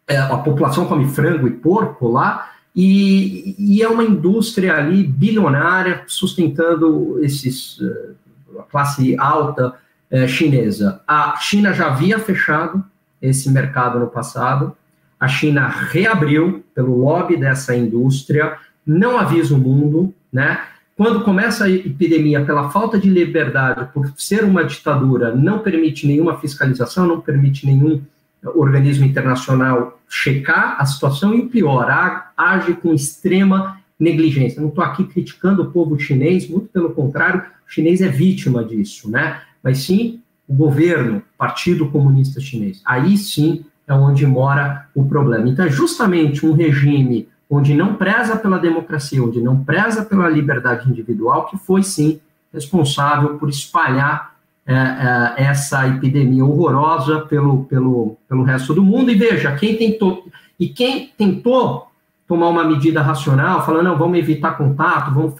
[0.08, 7.22] a população come frango e porco lá, e, e, é uma indústria ali bilionária sustentando
[7.22, 9.74] esses, uh, a classe alta
[10.10, 11.02] uh, chinesa.
[11.06, 12.82] A China já havia fechado
[13.28, 14.76] esse mercado no passado.
[15.18, 18.56] A China reabriu pelo lobby dessa indústria,
[18.86, 20.60] não avisa o mundo, né?
[20.96, 26.38] Quando começa a epidemia, pela falta de liberdade, por ser uma ditadura, não permite nenhuma
[26.38, 28.00] fiscalização, não permite nenhum
[28.44, 34.60] organismo internacional checar a situação e o pior, age com extrema negligência.
[34.60, 39.10] Não estou aqui criticando o povo chinês, muito pelo contrário, o chinês é vítima disso,
[39.10, 39.40] né?
[39.62, 42.82] Mas sim o governo, Partido Comunista Chinês.
[42.84, 45.48] Aí sim é onde mora o problema.
[45.48, 50.88] Então, é justamente um regime onde não preza pela democracia, onde não preza pela liberdade
[50.88, 52.20] individual, que foi sim
[52.52, 54.34] responsável por espalhar
[54.66, 59.10] é, é, essa epidemia horrorosa pelo, pelo, pelo resto do mundo.
[59.10, 60.26] E veja, quem tentou
[60.58, 61.88] e quem tentou
[62.26, 65.34] tomar uma medida racional, falando, não, vamos evitar contato, vamos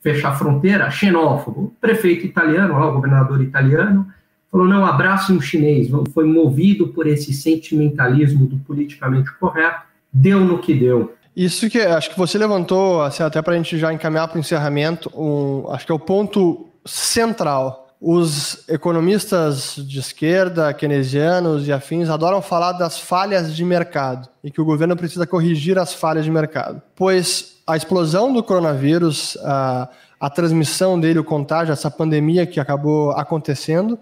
[0.00, 1.60] fechar, a fronteira, xenófobo.
[1.60, 4.06] O prefeito italiano, o governador italiano,
[4.50, 5.88] falou: não, abrace um chinês.
[6.12, 9.82] Foi movido por esse sentimentalismo do politicamente correto,
[10.12, 11.14] deu no que deu.
[11.36, 14.40] Isso que acho que você levantou, assim, até para a gente já encaminhar para o
[14.40, 17.87] encerramento, um, acho que é o ponto central.
[18.00, 24.60] Os economistas de esquerda, keynesianos e afins, adoram falar das falhas de mercado e que
[24.60, 26.80] o governo precisa corrigir as falhas de mercado.
[26.94, 29.88] Pois a explosão do coronavírus, a,
[30.20, 33.98] a transmissão dele, o contágio, essa pandemia que acabou acontecendo,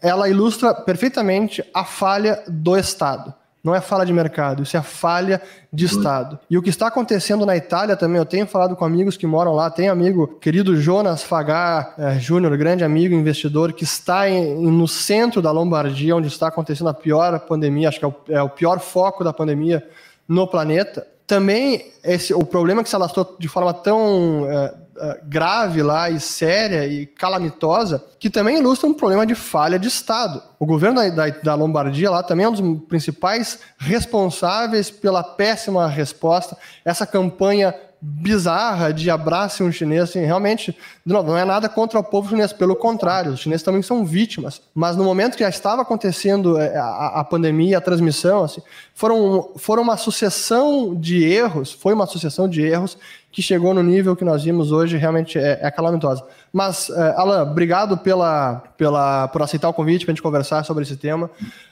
[0.00, 3.32] ela ilustra perfeitamente a falha do Estado.
[3.64, 5.40] Não é falha de mercado, isso é falha
[5.72, 6.38] de Estado.
[6.50, 9.54] E o que está acontecendo na Itália também, eu tenho falado com amigos que moram
[9.54, 14.86] lá, tem amigo, querido Jonas Fagar é, Júnior, grande amigo investidor, que está em, no
[14.86, 18.50] centro da Lombardia, onde está acontecendo a pior pandemia, acho que é o, é o
[18.50, 19.82] pior foco da pandemia
[20.28, 24.74] no planeta também esse, o problema que se alastrou de forma tão é, é,
[25.24, 30.42] grave lá e séria e calamitosa, que também ilustra um problema de falha de Estado.
[30.58, 36.56] O governo da, da, Lombardia lá também é um dos principais responsáveis pela péssima resposta.
[36.84, 37.74] Essa campanha
[38.06, 40.76] bizarra de abrace um chinês, assim, realmente,
[41.06, 44.60] não, não é nada contra o povo chinês, pelo contrário, os chineses também são vítimas.
[44.74, 48.60] Mas no momento que já estava acontecendo é, a, a pandemia, a transmissão, assim,
[48.92, 52.98] foram, foram uma sucessão de erros, foi uma sucessão de erros
[53.34, 56.24] que chegou no nível que nós vimos hoje, realmente é, é calamitosa.
[56.52, 60.84] Mas, é, Alan, obrigado pela, pela, por aceitar o convite para a gente conversar sobre
[60.84, 61.28] esse tema.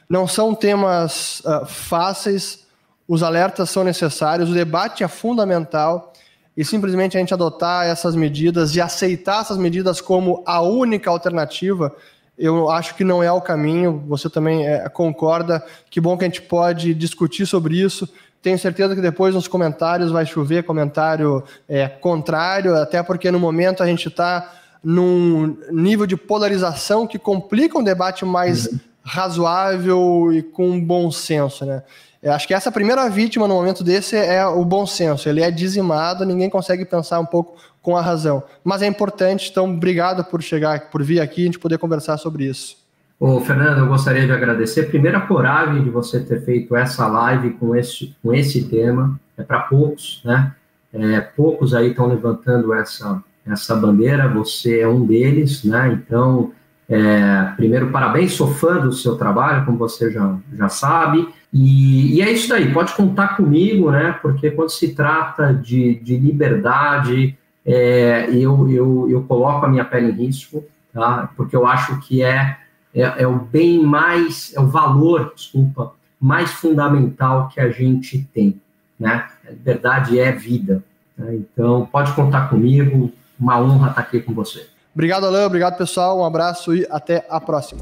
[0.09, 2.67] Não são temas uh, fáceis,
[3.07, 6.13] os alertas são necessários, o debate é fundamental
[6.57, 11.95] e simplesmente a gente adotar essas medidas e aceitar essas medidas como a única alternativa,
[12.37, 14.03] eu acho que não é o caminho.
[14.09, 15.65] Você também é, concorda?
[15.89, 18.09] Que bom que a gente pode discutir sobre isso.
[18.43, 23.83] Tenho certeza que depois nos comentários vai chover comentário é, contrário, até porque no momento
[23.83, 28.81] a gente está num nível de polarização que complica um debate mais uhum.
[29.05, 31.85] razoável e com bom senso, né?
[32.21, 35.29] Eu acho que essa primeira vítima no momento desse é o bom senso.
[35.29, 38.45] Ele é dizimado, ninguém consegue pensar um pouco com a razão.
[38.63, 42.17] Mas é importante, então, obrigado por chegar, por vir aqui e a gente poder conversar
[42.19, 42.82] sobre isso.
[43.25, 44.89] Ô, Fernando, eu gostaria de agradecer.
[44.89, 49.17] Primeiro, a coragem de você ter feito essa live com esse, com esse tema.
[49.39, 50.53] É para poucos, né?
[50.93, 55.93] É, poucos aí estão levantando essa, essa bandeira, você é um deles, né?
[55.93, 56.51] Então,
[56.89, 61.29] é, primeiro, parabéns, sou fã do seu trabalho, como você já, já sabe.
[61.53, 64.19] E, e, é isso daí, pode contar comigo, né?
[64.21, 70.11] Porque quando se trata de, de liberdade, é, eu, eu, eu coloco a minha pele
[70.11, 71.31] em risco, tá?
[71.37, 72.57] Porque eu acho que é,
[72.95, 78.61] é, é o bem mais, é o valor, desculpa, mais fundamental que a gente tem,
[78.99, 79.29] né?
[79.49, 80.83] Liberdade é vida.
[81.17, 81.37] Né?
[81.37, 84.67] Então, pode contar comigo, uma honra estar aqui com você.
[84.95, 85.45] Obrigado, Alain.
[85.45, 86.21] Obrigado, pessoal.
[86.21, 87.81] Um abraço e até a próxima.